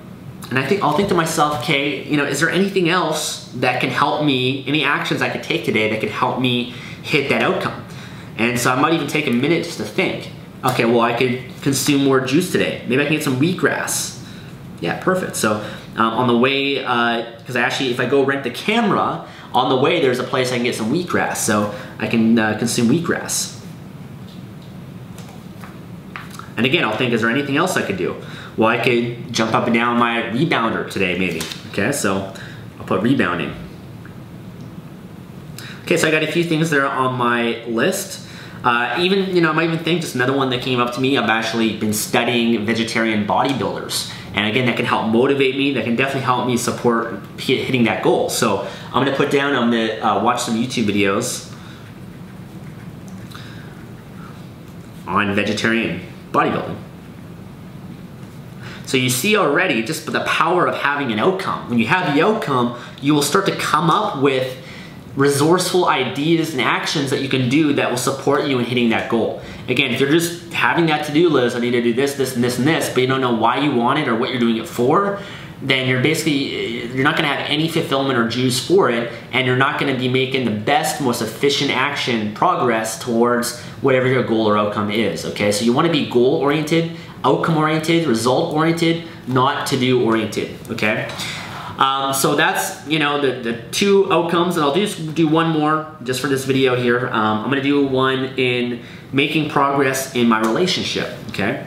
and 0.50 0.58
I 0.58 0.66
think 0.66 0.82
I'll 0.82 0.96
think 0.96 1.08
to 1.08 1.14
myself, 1.14 1.60
okay, 1.60 2.04
you 2.04 2.16
know, 2.16 2.24
is 2.24 2.40
there 2.40 2.50
anything 2.50 2.88
else 2.88 3.50
that 3.56 3.80
can 3.80 3.90
help 3.90 4.24
me, 4.24 4.64
any 4.66 4.84
actions 4.84 5.22
I 5.22 5.30
could 5.30 5.42
take 5.42 5.64
today 5.64 5.90
that 5.90 6.00
could 6.00 6.10
help 6.10 6.40
me 6.40 6.74
hit 7.02 7.28
that 7.30 7.42
outcome? 7.42 7.84
And 8.36 8.58
so 8.58 8.70
I 8.70 8.80
might 8.80 8.92
even 8.92 9.06
take 9.06 9.26
a 9.26 9.30
minute 9.30 9.64
just 9.64 9.78
to 9.78 9.84
think. 9.84 10.30
Okay, 10.64 10.84
well 10.84 11.00
I 11.00 11.16
could 11.16 11.42
consume 11.62 12.04
more 12.04 12.20
juice 12.20 12.52
today. 12.52 12.84
Maybe 12.86 13.02
I 13.02 13.06
can 13.06 13.14
get 13.14 13.24
some 13.24 13.40
wheatgrass. 13.40 14.22
Yeah, 14.80 15.02
perfect. 15.02 15.36
So 15.36 15.64
um, 15.96 16.14
on 16.14 16.28
the 16.28 16.36
way, 16.36 16.76
because 16.78 17.56
uh, 17.56 17.60
I 17.60 17.62
actually, 17.62 17.90
if 17.90 18.00
I 18.00 18.06
go 18.06 18.24
rent 18.24 18.44
the 18.44 18.50
camera, 18.50 19.26
on 19.52 19.68
the 19.68 19.76
way 19.76 20.00
there's 20.00 20.18
a 20.18 20.24
place 20.24 20.50
I 20.50 20.56
can 20.56 20.64
get 20.64 20.74
some 20.74 20.92
wheatgrass. 20.92 21.36
So 21.36 21.74
I 21.98 22.06
can 22.06 22.38
uh, 22.38 22.58
consume 22.58 22.88
wheatgrass. 22.88 23.60
And 26.56 26.66
again, 26.66 26.84
I'll 26.84 26.96
think, 26.96 27.12
is 27.12 27.22
there 27.22 27.30
anything 27.30 27.56
else 27.56 27.76
I 27.76 27.82
could 27.82 27.96
do? 27.96 28.22
Well, 28.56 28.68
I 28.68 28.82
could 28.82 29.32
jump 29.32 29.54
up 29.54 29.64
and 29.66 29.74
down 29.74 29.98
my 29.98 30.22
rebounder 30.22 30.90
today, 30.90 31.18
maybe. 31.18 31.40
Okay, 31.70 31.92
so 31.92 32.34
I'll 32.78 32.86
put 32.86 33.02
rebounding. 33.02 33.54
Okay, 35.84 35.96
so 35.96 36.06
I 36.06 36.10
got 36.10 36.22
a 36.22 36.30
few 36.30 36.44
things 36.44 36.70
there 36.70 36.86
on 36.86 37.14
my 37.14 37.64
list. 37.64 38.28
Uh, 38.64 38.96
even, 39.00 39.34
you 39.34 39.42
know, 39.42 39.50
I 39.50 39.52
might 39.52 39.64
even 39.64 39.80
think 39.80 40.02
just 40.02 40.14
another 40.14 40.32
one 40.32 40.50
that 40.50 40.62
came 40.62 40.78
up 40.78 40.94
to 40.94 41.00
me, 41.00 41.18
I've 41.18 41.28
actually 41.28 41.76
been 41.76 41.92
studying 41.92 42.64
vegetarian 42.64 43.26
bodybuilders. 43.26 44.12
And 44.34 44.46
again, 44.46 44.66
that 44.66 44.76
can 44.76 44.86
help 44.86 45.08
motivate 45.08 45.56
me, 45.56 45.74
that 45.74 45.84
can 45.84 45.96
definitely 45.96 46.22
help 46.22 46.46
me 46.46 46.56
support 46.56 47.20
hitting 47.38 47.84
that 47.84 48.02
goal. 48.02 48.28
So 48.28 48.66
I'm 48.92 49.04
gonna 49.04 49.16
put 49.16 49.30
down, 49.30 49.54
I'm 49.54 49.70
gonna 49.70 50.00
uh, 50.00 50.22
watch 50.22 50.42
some 50.42 50.56
YouTube 50.56 50.84
videos 50.84 51.52
on 55.06 55.34
vegetarian 55.34 56.00
bodybuilding. 56.30 56.76
So 58.86 58.96
you 58.96 59.10
see 59.10 59.36
already 59.36 59.82
just 59.82 60.10
the 60.10 60.20
power 60.24 60.66
of 60.66 60.76
having 60.76 61.12
an 61.12 61.18
outcome. 61.18 61.68
When 61.68 61.78
you 61.78 61.86
have 61.86 62.14
the 62.14 62.22
outcome, 62.22 62.78
you 63.00 63.14
will 63.14 63.22
start 63.22 63.46
to 63.46 63.56
come 63.56 63.90
up 63.90 64.22
with 64.22 64.56
resourceful 65.16 65.86
ideas 65.86 66.52
and 66.52 66.60
actions 66.60 67.10
that 67.10 67.20
you 67.20 67.28
can 67.28 67.48
do 67.48 67.74
that 67.74 67.90
will 67.90 67.98
support 67.98 68.46
you 68.46 68.58
in 68.58 68.64
hitting 68.64 68.88
that 68.90 69.10
goal. 69.10 69.42
Again, 69.68 69.92
if 69.92 70.00
you're 70.00 70.10
just 70.10 70.52
having 70.52 70.86
that 70.86 71.06
to-do 71.06 71.28
list, 71.28 71.54
I 71.54 71.60
need 71.60 71.72
to 71.72 71.82
do 71.82 71.92
this, 71.92 72.14
this, 72.14 72.34
and 72.34 72.42
this, 72.42 72.58
and 72.58 72.66
this, 72.66 72.88
but 72.88 73.02
you 73.02 73.06
don't 73.06 73.20
know 73.20 73.34
why 73.34 73.58
you 73.58 73.74
want 73.74 73.98
it 73.98 74.08
or 74.08 74.14
what 74.14 74.30
you're 74.30 74.40
doing 74.40 74.56
it 74.56 74.66
for, 74.66 75.20
then 75.60 75.86
you're 75.88 76.02
basically, 76.02 76.86
you're 76.92 77.04
not 77.04 77.16
gonna 77.16 77.28
have 77.28 77.48
any 77.48 77.68
fulfillment 77.68 78.18
or 78.18 78.26
juice 78.28 78.66
for 78.66 78.90
it, 78.90 79.12
and 79.32 79.46
you're 79.46 79.56
not 79.56 79.78
gonna 79.78 79.96
be 79.96 80.08
making 80.08 80.44
the 80.44 80.50
best, 80.50 81.00
most 81.00 81.22
efficient 81.22 81.70
action 81.70 82.34
progress 82.34 82.98
towards 82.98 83.60
whatever 83.80 84.08
your 84.08 84.24
goal 84.24 84.48
or 84.48 84.58
outcome 84.58 84.90
is, 84.90 85.24
okay? 85.26 85.52
So 85.52 85.64
you 85.64 85.72
wanna 85.72 85.92
be 85.92 86.08
goal-oriented, 86.08 86.96
outcome-oriented, 87.24 88.08
result-oriented, 88.08 89.04
not 89.28 89.66
to-do 89.68 90.04
oriented, 90.04 90.56
okay? 90.70 91.08
Um, 91.82 92.14
so 92.14 92.36
that's, 92.36 92.86
you 92.86 93.00
know, 93.00 93.20
the, 93.20 93.42
the 93.42 93.60
two 93.72 94.10
outcomes, 94.12 94.56
and 94.56 94.64
I'll 94.64 94.72
just 94.72 95.16
do 95.16 95.26
one 95.26 95.48
more 95.48 95.96
just 96.04 96.20
for 96.20 96.28
this 96.28 96.44
video 96.44 96.76
here. 96.76 97.08
Um, 97.08 97.40
I'm 97.40 97.50
gonna 97.50 97.60
do 97.60 97.84
one 97.84 98.38
in 98.38 98.84
making 99.12 99.50
progress 99.50 100.14
in 100.14 100.28
my 100.28 100.38
relationship, 100.40 101.08
okay? 101.30 101.66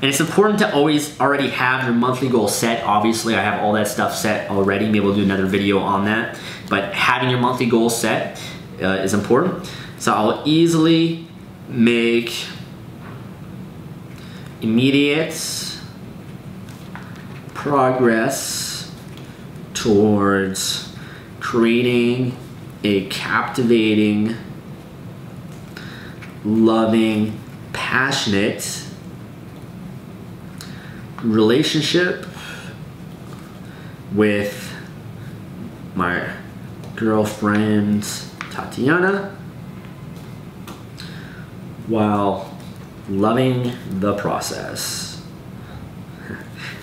And 0.00 0.04
it's 0.04 0.20
important 0.20 0.60
to 0.60 0.72
always 0.72 1.18
already 1.20 1.48
have 1.48 1.86
your 1.86 1.94
monthly 1.94 2.28
goal 2.28 2.46
set. 2.46 2.84
Obviously, 2.84 3.34
I 3.34 3.42
have 3.42 3.62
all 3.62 3.72
that 3.72 3.88
stuff 3.88 4.14
set 4.14 4.48
already. 4.48 4.86
Maybe 4.86 5.00
we'll 5.00 5.16
do 5.16 5.24
another 5.24 5.46
video 5.46 5.80
on 5.80 6.04
that. 6.04 6.38
But 6.70 6.94
having 6.94 7.30
your 7.30 7.40
monthly 7.40 7.66
goal 7.66 7.90
set 7.90 8.40
uh, 8.80 9.02
is 9.02 9.12
important. 9.12 9.68
So 9.98 10.12
I'll 10.12 10.42
easily 10.44 11.26
make 11.68 12.44
immediate 14.60 15.32
progress 17.66 18.94
towards 19.74 20.94
creating 21.40 22.36
a 22.84 23.06
captivating, 23.06 24.36
loving, 26.44 27.36
passionate 27.72 28.84
relationship 31.24 32.24
with 34.14 34.72
my 35.96 36.24
girlfriend 36.94 38.04
Tatiana 38.52 39.36
while 41.88 42.56
loving 43.08 43.72
the 43.98 44.14
process. 44.14 45.15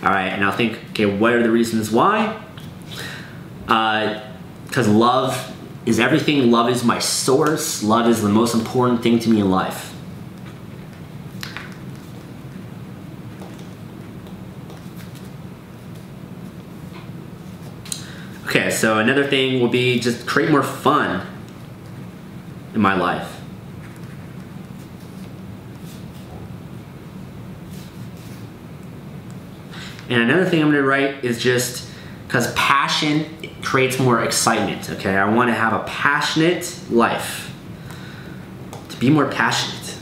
All 0.04 0.10
right, 0.10 0.28
and 0.28 0.44
I'll 0.44 0.52
think, 0.52 0.78
okay, 0.90 1.06
what 1.06 1.32
are 1.32 1.42
the 1.42 1.50
reasons 1.50 1.90
why? 1.90 2.44
Uh, 3.70 4.22
because 4.66 4.88
because 4.88 4.88
love 4.90 5.56
is 5.86 6.00
everything. 6.00 6.52
Love 6.52 6.70
is 6.70 6.84
my 6.84 7.00
source. 7.00 7.84
Love 7.84 8.10
is 8.10 8.22
the 8.22 8.28
most 8.28 8.54
important 8.54 9.02
thing 9.02 9.20
to 9.20 9.30
me 9.30 9.40
in 9.40 9.50
life. 9.50 9.94
Okay, 18.48 18.72
so 18.72 18.98
another 18.98 19.26
thing 19.26 19.62
will 19.62 19.70
be 19.70 20.00
just 20.00 20.28
create 20.28 20.52
more 20.52 20.64
fun 20.64 21.26
in 22.74 22.82
my 22.82 22.96
life. 22.96 23.33
And 30.14 30.22
another 30.22 30.46
thing 30.46 30.62
I'm 30.62 30.70
gonna 30.70 30.84
write 30.84 31.26
is 31.26 31.42
just 31.42 31.90
because 32.28 32.54
passion 32.54 33.26
creates 33.64 33.98
more 33.98 34.24
excitement, 34.24 34.88
okay? 34.92 35.16
I 35.16 35.28
wanna 35.34 35.56
have 35.56 35.74
a 35.74 35.84
passionate 35.86 36.72
life. 36.92 37.52
To 38.90 38.98
be 38.98 39.10
more 39.10 39.26
passionate. 39.26 39.98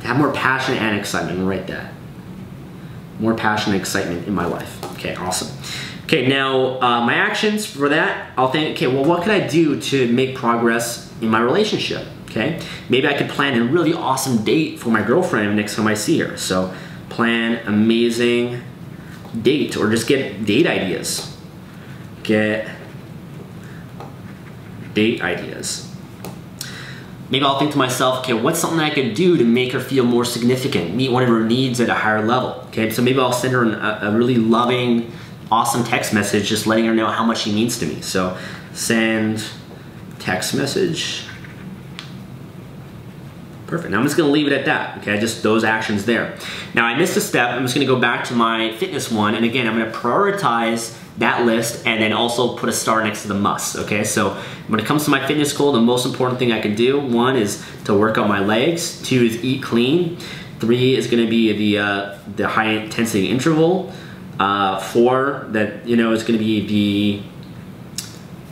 To 0.00 0.06
have 0.06 0.16
more 0.16 0.32
passion 0.32 0.74
and 0.76 0.98
excitement, 0.98 1.38
I'm 1.38 1.46
write 1.46 1.66
that. 1.66 1.92
More 3.20 3.34
passion 3.34 3.72
and 3.72 3.80
excitement 3.80 4.26
in 4.26 4.34
my 4.34 4.46
life. 4.46 4.82
Okay, 4.94 5.14
awesome. 5.16 5.54
Okay, 6.04 6.26
now 6.26 6.80
uh, 6.80 7.04
my 7.04 7.14
actions 7.14 7.66
for 7.66 7.90
that, 7.90 8.32
I'll 8.38 8.50
think, 8.50 8.76
okay, 8.76 8.86
well, 8.86 9.04
what 9.04 9.22
could 9.22 9.32
I 9.32 9.46
do 9.46 9.78
to 9.80 10.10
make 10.12 10.34
progress 10.34 11.12
in 11.20 11.28
my 11.28 11.40
relationship? 11.40 12.06
Okay, 12.30 12.58
maybe 12.88 13.06
I 13.06 13.12
could 13.12 13.28
plan 13.28 13.60
a 13.60 13.64
really 13.64 13.92
awesome 13.92 14.42
date 14.44 14.78
for 14.78 14.88
my 14.88 15.02
girlfriend 15.02 15.54
next 15.54 15.76
time 15.76 15.86
I 15.86 15.92
see 15.92 16.18
her. 16.20 16.38
So 16.38 16.74
plan 17.12 17.66
amazing 17.66 18.62
date 19.40 19.76
or 19.76 19.90
just 19.90 20.06
get 20.06 20.44
date 20.44 20.66
ideas. 20.66 21.36
Get 22.22 22.68
date 24.94 25.22
ideas. 25.22 25.88
Maybe 27.30 27.44
I'll 27.44 27.58
think 27.58 27.72
to 27.72 27.78
myself, 27.78 28.18
okay, 28.20 28.34
what's 28.34 28.58
something 28.58 28.78
I 28.78 28.90
could 28.90 29.14
do 29.14 29.38
to 29.38 29.44
make 29.44 29.72
her 29.72 29.80
feel 29.80 30.04
more 30.04 30.24
significant, 30.24 30.94
meet 30.94 31.10
one 31.10 31.22
of 31.22 31.30
her 31.30 31.44
needs 31.44 31.80
at 31.80 31.88
a 31.88 31.94
higher 31.94 32.24
level? 32.24 32.50
Okay, 32.68 32.90
so 32.90 33.00
maybe 33.00 33.18
I'll 33.18 33.32
send 33.32 33.54
her 33.54 33.62
an, 33.62 33.74
a, 33.74 34.10
a 34.10 34.10
really 34.12 34.36
loving, 34.36 35.10
awesome 35.50 35.82
text 35.82 36.12
message 36.12 36.48
just 36.48 36.66
letting 36.66 36.84
her 36.84 36.94
know 36.94 37.06
how 37.06 37.24
much 37.24 37.42
she 37.42 37.52
means 37.52 37.78
to 37.78 37.86
me. 37.86 38.02
So 38.02 38.36
send 38.74 39.42
text 40.18 40.54
message 40.54 41.24
Perfect. 43.72 43.90
Now 43.90 44.00
I'm 44.00 44.04
just 44.04 44.18
gonna 44.18 44.30
leave 44.30 44.46
it 44.46 44.52
at 44.52 44.66
that, 44.66 44.98
okay? 44.98 45.18
Just 45.18 45.42
those 45.42 45.64
actions 45.64 46.04
there. 46.04 46.36
Now 46.74 46.84
I 46.84 46.94
missed 46.94 47.16
a 47.16 47.22
step. 47.22 47.52
I'm 47.52 47.62
just 47.62 47.74
gonna 47.74 47.86
go 47.86 47.98
back 47.98 48.22
to 48.26 48.34
my 48.34 48.76
fitness 48.76 49.10
one, 49.10 49.34
and 49.34 49.46
again, 49.46 49.66
I'm 49.66 49.78
gonna 49.78 49.90
prioritize 49.90 50.94
that 51.16 51.46
list 51.46 51.86
and 51.86 52.02
then 52.02 52.12
also 52.12 52.54
put 52.54 52.68
a 52.68 52.72
star 52.72 53.02
next 53.02 53.22
to 53.22 53.28
the 53.28 53.34
must, 53.34 53.76
okay? 53.76 54.04
So 54.04 54.36
when 54.68 54.78
it 54.78 54.84
comes 54.84 55.04
to 55.04 55.10
my 55.10 55.26
fitness 55.26 55.56
goal, 55.56 55.72
the 55.72 55.80
most 55.80 56.04
important 56.04 56.38
thing 56.38 56.52
I 56.52 56.60
can 56.60 56.74
do, 56.74 57.00
one 57.00 57.34
is 57.34 57.64
to 57.86 57.94
work 57.94 58.18
out 58.18 58.28
my 58.28 58.40
legs, 58.40 59.00
two 59.08 59.24
is 59.24 59.42
eat 59.42 59.62
clean, 59.62 60.18
three 60.60 60.94
is 60.94 61.06
gonna 61.06 61.26
be 61.26 61.50
the, 61.54 61.78
uh, 61.78 62.18
the 62.36 62.48
high 62.48 62.72
intensity 62.72 63.30
interval, 63.30 63.90
uh, 64.38 64.80
four 64.80 65.46
that, 65.48 65.88
you 65.88 65.96
know, 65.96 66.12
is 66.12 66.24
gonna 66.24 66.36
be 66.36 66.66
the 66.66 67.22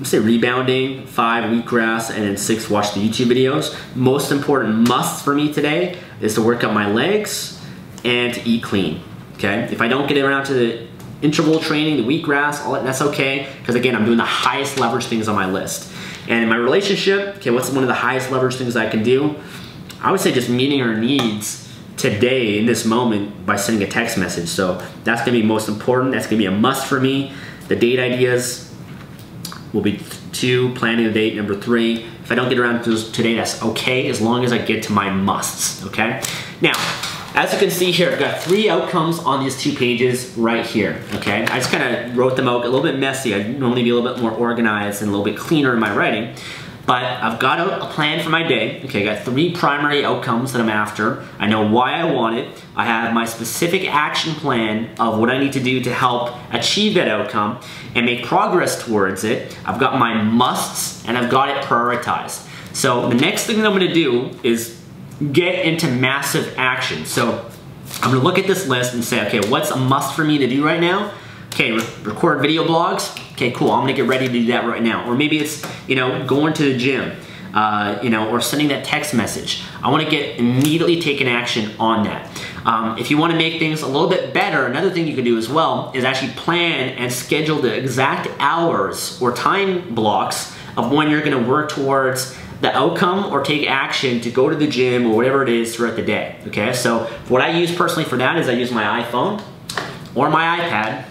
say 0.05 0.19
rebounding, 0.19 1.07
five 1.07 1.45
wheatgrass, 1.45 2.11
and 2.11 2.25
then 2.25 2.37
six 2.37 2.71
watch 2.71 2.95
the 2.95 3.01
YouTube 3.01 3.27
videos. 3.27 3.77
Most 3.95 4.33
important 4.33 4.89
must 4.89 5.25
for 5.25 5.35
me 5.35 5.53
today 5.53 5.99
is 6.21 6.35
to 6.35 6.43
work 6.43 6.65
out 6.65 6.73
my 6.73 6.91
legs 6.91 7.61
and 8.05 8.35
to 8.35 8.49
eat 8.49 8.63
clean. 8.63 9.03
Okay, 9.35 9.69
if 9.73 9.81
I 9.81 9.89
don't 9.89 10.07
get 10.07 10.19
around 10.19 10.45
to 10.47 10.55
the 10.55 10.87
interval 11.23 11.61
training, 11.61 11.97
the 11.97 12.03
wheatgrass, 12.03 12.65
all 12.65 12.73
that, 12.73 12.85
that's 12.85 13.03
okay 13.03 13.49
because 13.59 13.75
again, 13.75 13.95
I'm 13.95 14.05
doing 14.05 14.19
the 14.19 14.25
highest 14.25 14.79
leverage 14.79 15.07
things 15.07 15.29
on 15.29 15.35
my 15.35 15.47
list. 15.47 15.93
And 16.29 16.43
in 16.43 16.49
my 16.49 16.57
relationship, 16.57 17.37
okay, 17.37 17.51
what's 17.51 17.71
one 17.71 17.83
of 17.83 17.89
the 17.89 17.95
highest 17.95 18.31
leverage 18.31 18.57
things 18.57 18.77
I 18.77 18.89
can 18.89 19.03
do? 19.03 19.37
I 20.03 20.11
would 20.11 20.21
say 20.21 20.33
just 20.33 20.49
meeting 20.49 20.81
her 20.81 20.97
needs 20.97 21.69
today 21.97 22.59
in 22.59 22.67
this 22.67 22.85
moment 22.85 23.45
by 23.45 23.57
sending 23.57 23.87
a 23.87 23.91
text 23.91 24.17
message. 24.17 24.49
So 24.49 24.83
that's 25.05 25.21
gonna 25.21 25.33
be 25.33 25.43
most 25.43 25.69
important. 25.69 26.13
That's 26.13 26.27
gonna 26.27 26.39
be 26.39 26.47
a 26.47 26.51
must 26.51 26.87
for 26.87 27.01
me. 27.01 27.33
The 27.69 27.77
date 27.77 27.99
ideas, 27.99 28.70
will 29.73 29.83
be 29.83 30.01
two, 30.33 30.73
planning 30.75 31.07
the 31.07 31.13
date, 31.13 31.37
number 31.37 31.55
three. 31.55 32.05
If 32.23 32.33
I 32.33 32.35
don't 32.35 32.49
get 32.49 32.59
around 32.59 32.85
to 32.85 33.13
today, 33.13 33.35
that's 33.35 33.63
okay, 33.63 34.09
as 34.09 34.21
long 34.21 34.45
as 34.45 34.53
I 34.53 34.59
get 34.59 34.83
to 34.85 34.93
my 34.93 35.11
musts, 35.11 35.85
okay? 35.87 36.23
Now, 36.61 36.73
as 37.35 37.53
you 37.53 37.59
can 37.59 37.71
see 37.71 37.93
here, 37.93 38.11
I've 38.11 38.19
got 38.19 38.41
three 38.41 38.69
outcomes 38.69 39.19
on 39.21 39.43
these 39.45 39.61
two 39.61 39.73
pages 39.75 40.37
right 40.37 40.67
here, 40.67 41.01
okay? 41.15 41.45
I 41.45 41.59
just 41.59 41.71
kind 41.71 41.83
of 41.83 42.17
wrote 42.17 42.37
them 42.37 42.49
out 42.49 42.65
a 42.65 42.69
little 42.69 42.83
bit 42.83 42.99
messy. 42.99 43.35
I'd 43.35 43.59
normally 43.59 43.85
be 43.85 43.91
a 43.91 43.95
little 43.95 44.13
bit 44.13 44.21
more 44.21 44.33
organized 44.33 45.03
and 45.03 45.09
a 45.09 45.17
little 45.17 45.25
bit 45.25 45.39
cleaner 45.39 45.73
in 45.73 45.81
my 45.81 45.95
writing. 45.95 46.35
But 46.91 47.05
I've 47.05 47.39
got 47.39 47.61
a, 47.61 47.87
plan 47.87 48.21
for 48.21 48.31
my 48.31 48.43
day. 48.43 48.83
Okay, 48.85 49.09
I 49.09 49.15
got 49.15 49.25
three 49.25 49.53
primary 49.55 50.05
outcomes 50.05 50.53
that 50.53 50.61
I'm 50.61 50.69
after. 50.69 51.25
I 51.39 51.47
know 51.47 51.65
why 51.65 51.93
I 51.93 52.13
want 52.13 52.37
it. 52.37 52.65
I 52.75 52.85
have 52.85 53.15
my 53.15 53.27
specific 53.27 53.89
action 53.89 54.35
plan 54.35 54.91
of 54.99 55.21
what 55.21 55.31
I 55.31 55.39
need 55.39 55.53
to 55.53 55.63
do 55.63 55.81
to 55.85 55.95
help 55.95 56.35
achieve 56.53 56.95
that 56.95 57.07
outcome 57.07 57.61
and 57.95 58.05
make 58.05 58.25
progress 58.25 58.85
towards 58.85 59.23
it. 59.23 59.57
I've 59.65 59.79
got 59.79 60.01
my 60.01 60.21
musts 60.21 61.07
and 61.07 61.17
I've 61.17 61.31
got 61.31 61.51
it 61.51 61.63
prioritized. 61.63 62.49
So 62.75 63.09
the 63.09 63.15
next 63.15 63.47
thing 63.47 63.59
that 63.59 63.67
I'm 63.67 63.73
gonna 63.73 63.95
do 63.95 64.37
is 64.43 64.77
get 65.33 65.65
into 65.65 65.87
massive 65.87 66.53
action. 66.59 67.07
So 67.07 67.49
I'm 68.03 68.11
gonna 68.11 68.25
look 68.25 68.37
at 68.37 68.49
this 68.49 68.67
list 68.67 68.95
and 68.95 69.05
say, 69.05 69.25
okay, 69.29 69.49
what's 69.49 69.71
a 69.71 69.77
must 69.77 70.17
for 70.17 70.25
me 70.25 70.39
to 70.39 70.49
do 70.49 70.65
right 70.65 70.81
now? 70.81 71.13
Okay, 71.53 71.73
re 71.73 71.83
record 72.03 72.41
video 72.41 72.65
blogs. 72.65 73.17
Okay, 73.33 73.51
cool, 73.51 73.71
I'm 73.71 73.81
gonna 73.81 73.93
get 73.93 74.07
ready 74.07 74.27
to 74.27 74.33
do 74.33 74.47
that 74.47 74.67
right 74.67 74.83
now. 74.83 75.09
Or 75.09 75.15
maybe 75.15 75.39
it's, 75.39 75.67
you 75.89 75.97
know, 75.97 76.25
going 76.27 76.53
to 76.55 76.63
the 76.63 76.79
gym. 76.79 77.13
Uh, 77.53 77.99
you 78.01 78.11
know, 78.11 78.31
or 78.31 78.41
sending 78.41 78.69
that 78.69 78.85
text 78.85 79.13
message. 79.13 79.65
I 79.83 79.91
want 79.91 80.05
to 80.05 80.09
get 80.09 80.39
immediately 80.39 81.01
taken 81.01 81.27
action 81.27 81.73
on 81.81 82.05
that. 82.05 82.31
Um, 82.65 82.97
if 82.97 83.11
you 83.11 83.19
want 83.19 83.33
to 83.33 83.37
make 83.37 83.59
things 83.59 83.83
a 83.83 83.89
little 83.89 84.09
bit 84.09 84.33
better, 84.33 84.67
another 84.67 84.89
thing 84.89 85.09
you 85.09 85.17
can 85.17 85.25
do 85.25 85.37
as 85.37 85.49
well 85.49 85.91
is 85.93 86.05
actually 86.05 86.31
plan 86.35 86.91
and 86.91 87.13
schedule 87.13 87.61
the 87.61 87.77
exact 87.77 88.29
hours 88.39 89.21
or 89.21 89.33
time 89.33 89.97
blocks 89.97 90.55
of 90.77 90.93
when 90.93 91.11
you're 91.11 91.23
to 91.23 91.39
work 91.39 91.71
towards 91.71 92.37
the 92.61 92.73
outcome 92.77 93.33
or 93.33 93.43
take 93.43 93.69
action 93.69 94.21
to 94.21 94.31
go 94.31 94.49
to 94.49 94.55
the 94.55 94.69
gym 94.69 95.07
or 95.07 95.17
whatever 95.17 95.43
it 95.43 95.49
is 95.49 95.75
throughout 95.75 95.97
the 95.97 96.03
day. 96.03 96.37
Okay, 96.47 96.73
so 96.73 97.01
what 97.29 97.43
I 97.43 97.51
use 97.59 97.75
personally 97.75 98.09
for 98.09 98.17
that 98.19 98.39
is 98.39 98.49
I 98.49 98.53
use 98.53 98.71
my 98.71 99.03
iPhone 99.03 99.43
or 100.15 100.31
my 100.31 100.61
iPad 100.61 101.05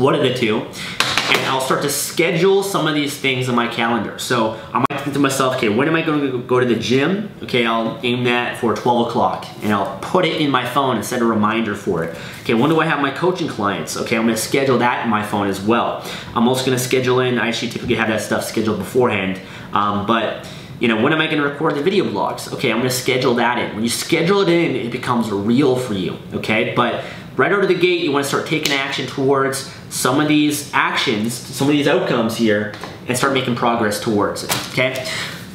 one 0.00 0.14
of 0.14 0.22
the 0.22 0.34
two, 0.34 0.58
and 0.58 1.46
I'll 1.46 1.60
start 1.60 1.82
to 1.82 1.90
schedule 1.90 2.62
some 2.62 2.86
of 2.86 2.94
these 2.94 3.16
things 3.16 3.48
in 3.48 3.54
my 3.54 3.68
calendar. 3.68 4.18
So 4.18 4.58
I 4.72 4.78
might 4.78 5.00
think 5.02 5.12
to 5.12 5.20
myself, 5.20 5.56
okay, 5.56 5.68
when 5.68 5.86
am 5.86 5.94
I 5.94 6.02
going 6.02 6.32
to 6.32 6.42
go 6.42 6.58
to 6.58 6.66
the 6.66 6.74
gym? 6.74 7.30
Okay, 7.42 7.66
I'll 7.66 8.00
aim 8.02 8.24
that 8.24 8.58
for 8.58 8.74
12 8.74 9.08
o'clock, 9.08 9.46
and 9.62 9.72
I'll 9.72 9.98
put 10.00 10.24
it 10.24 10.40
in 10.40 10.50
my 10.50 10.66
phone 10.66 10.96
and 10.96 11.04
set 11.04 11.20
a 11.20 11.24
reminder 11.24 11.74
for 11.74 12.02
it. 12.02 12.16
Okay, 12.40 12.54
when 12.54 12.70
do 12.70 12.80
I 12.80 12.86
have 12.86 13.00
my 13.00 13.10
coaching 13.10 13.48
clients? 13.48 13.96
Okay, 13.96 14.16
I'm 14.16 14.24
going 14.24 14.34
to 14.34 14.40
schedule 14.40 14.78
that 14.78 15.04
in 15.04 15.10
my 15.10 15.24
phone 15.24 15.46
as 15.46 15.60
well. 15.60 16.04
I'm 16.34 16.48
also 16.48 16.64
going 16.64 16.76
to 16.76 16.82
schedule 16.82 17.20
in, 17.20 17.38
I 17.38 17.48
actually 17.48 17.70
typically 17.70 17.96
have 17.96 18.08
that 18.08 18.22
stuff 18.22 18.44
scheduled 18.44 18.78
beforehand, 18.78 19.40
um, 19.72 20.06
but 20.06 20.46
you 20.80 20.88
know, 20.88 21.00
when 21.02 21.12
am 21.12 21.20
I 21.20 21.26
gonna 21.26 21.42
record 21.42 21.74
the 21.74 21.82
video 21.82 22.06
blogs? 22.06 22.50
Okay, 22.54 22.72
I'm 22.72 22.78
gonna 22.78 22.88
schedule 22.88 23.34
that 23.34 23.58
in. 23.58 23.74
When 23.74 23.84
you 23.84 23.90
schedule 23.90 24.40
it 24.40 24.48
in, 24.48 24.74
it 24.74 24.90
becomes 24.90 25.30
real 25.30 25.76
for 25.76 25.92
you, 25.92 26.16
okay? 26.32 26.72
But 26.74 27.04
right 27.36 27.52
out 27.52 27.62
of 27.62 27.68
the 27.68 27.74
gate, 27.74 28.00
you 28.00 28.12
wanna 28.12 28.24
start 28.24 28.46
taking 28.46 28.72
action 28.72 29.06
towards 29.06 29.72
some 29.90 30.20
of 30.20 30.28
these 30.28 30.72
actions, 30.72 31.32
some 31.34 31.68
of 31.68 31.72
these 31.72 31.88
outcomes 31.88 32.36
here, 32.36 32.74
and 33.08 33.16
start 33.16 33.32
making 33.32 33.56
progress 33.56 34.00
towards 34.00 34.44
it, 34.44 34.68
okay? 34.70 35.06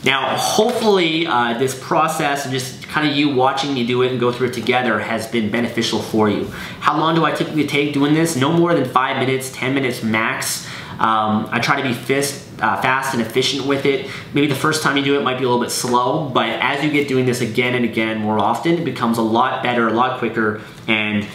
Now, 0.05 0.37
hopefully 0.37 1.25
uh, 1.25 1.57
this 1.57 1.77
process 1.77 2.45
and 2.45 2.53
just 2.53 2.87
kind 2.87 3.09
of 3.09 3.15
you 3.15 3.33
watching 3.33 3.73
me 3.73 3.87
do 3.87 4.03
it 4.03 4.11
and 4.11 4.19
go 4.19 4.31
through 4.31 4.49
it 4.49 4.53
together 4.53 4.99
has 4.99 5.25
been 5.25 5.49
beneficial 5.49 5.99
for 5.99 6.29
you. 6.29 6.45
How 6.79 6.95
long 6.97 7.15
do 7.15 7.25
I 7.25 7.31
typically 7.31 7.65
take 7.65 7.93
doing 7.93 8.13
this? 8.13 8.35
No 8.35 8.51
more 8.51 8.75
than 8.75 8.85
five 8.85 9.17
minutes, 9.17 9.51
10 9.51 9.73
minutes 9.73 10.03
max. 10.03 10.67
Um, 10.99 11.49
I 11.51 11.59
try 11.59 11.81
to 11.81 11.83
be 11.83 11.93
fist, 11.93 12.47
uh, 12.61 12.79
fast 12.81 13.13
and 13.13 13.21
efficient 13.21 13.65
with 13.65 13.85
it. 13.87 14.09
Maybe 14.33 14.45
the 14.45 14.55
first 14.55 14.83
time 14.83 14.95
you 14.95 15.03
do 15.03 15.19
it 15.19 15.23
might 15.23 15.39
be 15.39 15.43
a 15.43 15.47
little 15.49 15.61
bit 15.61 15.71
slow, 15.71 16.29
but 16.29 16.49
as 16.49 16.83
you 16.83 16.91
get 16.91 17.07
doing 17.07 17.25
this 17.25 17.41
again 17.41 17.73
and 17.73 17.83
again 17.83 18.19
more 18.19 18.37
often, 18.37 18.77
it 18.77 18.85
becomes 18.85 19.17
a 19.17 19.23
lot 19.23 19.63
better, 19.63 19.87
a 19.87 19.93
lot 19.93 20.19
quicker, 20.19 20.61
and 20.87 21.27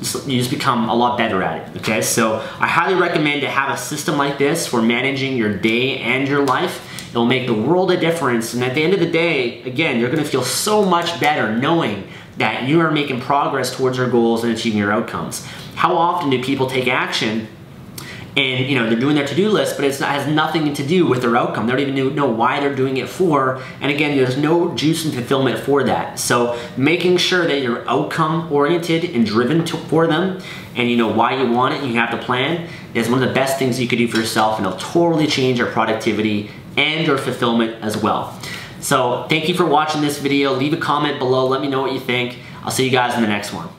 you 0.00 0.38
just 0.38 0.50
become 0.50 0.88
a 0.88 0.94
lot 0.94 1.18
better 1.18 1.42
at 1.42 1.68
it, 1.68 1.78
okay? 1.78 2.00
So 2.02 2.36
I 2.60 2.68
highly 2.68 2.94
recommend 2.94 3.40
to 3.40 3.50
have 3.50 3.70
a 3.70 3.76
system 3.76 4.16
like 4.16 4.38
this 4.38 4.66
for 4.66 4.80
managing 4.80 5.36
your 5.36 5.52
day 5.52 5.98
and 5.98 6.28
your 6.28 6.44
life. 6.44 6.84
It'll 7.10 7.26
make 7.26 7.46
the 7.46 7.54
world 7.54 7.90
a 7.90 7.96
difference, 7.96 8.54
and 8.54 8.62
at 8.62 8.74
the 8.74 8.82
end 8.82 8.94
of 8.94 9.00
the 9.00 9.10
day, 9.10 9.62
again, 9.62 9.98
you're 9.98 10.10
gonna 10.10 10.24
feel 10.24 10.44
so 10.44 10.84
much 10.84 11.18
better 11.20 11.56
knowing 11.56 12.06
that 12.36 12.68
you 12.68 12.80
are 12.80 12.90
making 12.90 13.20
progress 13.20 13.74
towards 13.74 13.98
your 13.98 14.08
goals 14.08 14.44
and 14.44 14.52
achieving 14.52 14.78
your 14.78 14.92
outcomes. 14.92 15.44
How 15.74 15.96
often 15.96 16.30
do 16.30 16.42
people 16.42 16.68
take 16.68 16.86
action 16.86 17.48
and 18.38 18.68
you 18.68 18.76
know 18.76 18.88
they're 18.88 18.98
doing 18.98 19.16
their 19.16 19.26
to-do 19.26 19.48
list 19.48 19.76
but 19.76 19.84
it 19.84 19.98
has 19.98 20.26
nothing 20.28 20.72
to 20.72 20.86
do 20.86 21.06
with 21.06 21.22
their 21.22 21.36
outcome. 21.36 21.66
They 21.66 21.72
don't 21.72 21.98
even 21.98 22.14
know 22.14 22.30
why 22.30 22.60
they're 22.60 22.74
doing 22.74 22.96
it 22.96 23.08
for. 23.08 23.60
And 23.80 23.90
again 23.90 24.16
there's 24.16 24.36
no 24.36 24.74
juice 24.76 25.04
and 25.04 25.12
fulfillment 25.12 25.58
for 25.58 25.82
that. 25.84 26.18
So 26.20 26.58
making 26.76 27.16
sure 27.16 27.46
that 27.46 27.60
you're 27.60 27.86
outcome 27.88 28.50
oriented 28.52 29.04
and 29.04 29.26
driven 29.26 29.64
to, 29.66 29.76
for 29.76 30.06
them 30.06 30.40
and 30.76 30.88
you 30.88 30.96
know 30.96 31.08
why 31.08 31.42
you 31.42 31.50
want 31.50 31.74
it 31.74 31.80
and 31.82 31.92
you 31.92 31.98
have 31.98 32.12
to 32.12 32.24
plan 32.24 32.68
is 32.94 33.10
one 33.10 33.20
of 33.20 33.28
the 33.28 33.34
best 33.34 33.58
things 33.58 33.80
you 33.80 33.88
could 33.88 33.98
do 33.98 34.06
for 34.06 34.18
yourself 34.18 34.58
and 34.58 34.66
it'll 34.66 34.78
totally 34.78 35.26
change 35.26 35.58
your 35.58 35.70
productivity 35.70 36.50
and 36.76 37.06
your 37.06 37.18
fulfillment 37.18 37.82
as 37.82 37.96
well. 37.96 38.40
So 38.80 39.26
thank 39.28 39.48
you 39.48 39.54
for 39.54 39.66
watching 39.66 40.00
this 40.00 40.18
video. 40.18 40.54
Leave 40.54 40.72
a 40.72 40.76
comment 40.76 41.18
below. 41.18 41.48
Let 41.48 41.60
me 41.60 41.66
know 41.66 41.82
what 41.82 41.92
you 41.92 42.00
think. 42.00 42.38
I'll 42.62 42.70
see 42.70 42.84
you 42.84 42.92
guys 42.92 43.16
in 43.16 43.22
the 43.22 43.28
next 43.28 43.52
one 43.52 43.77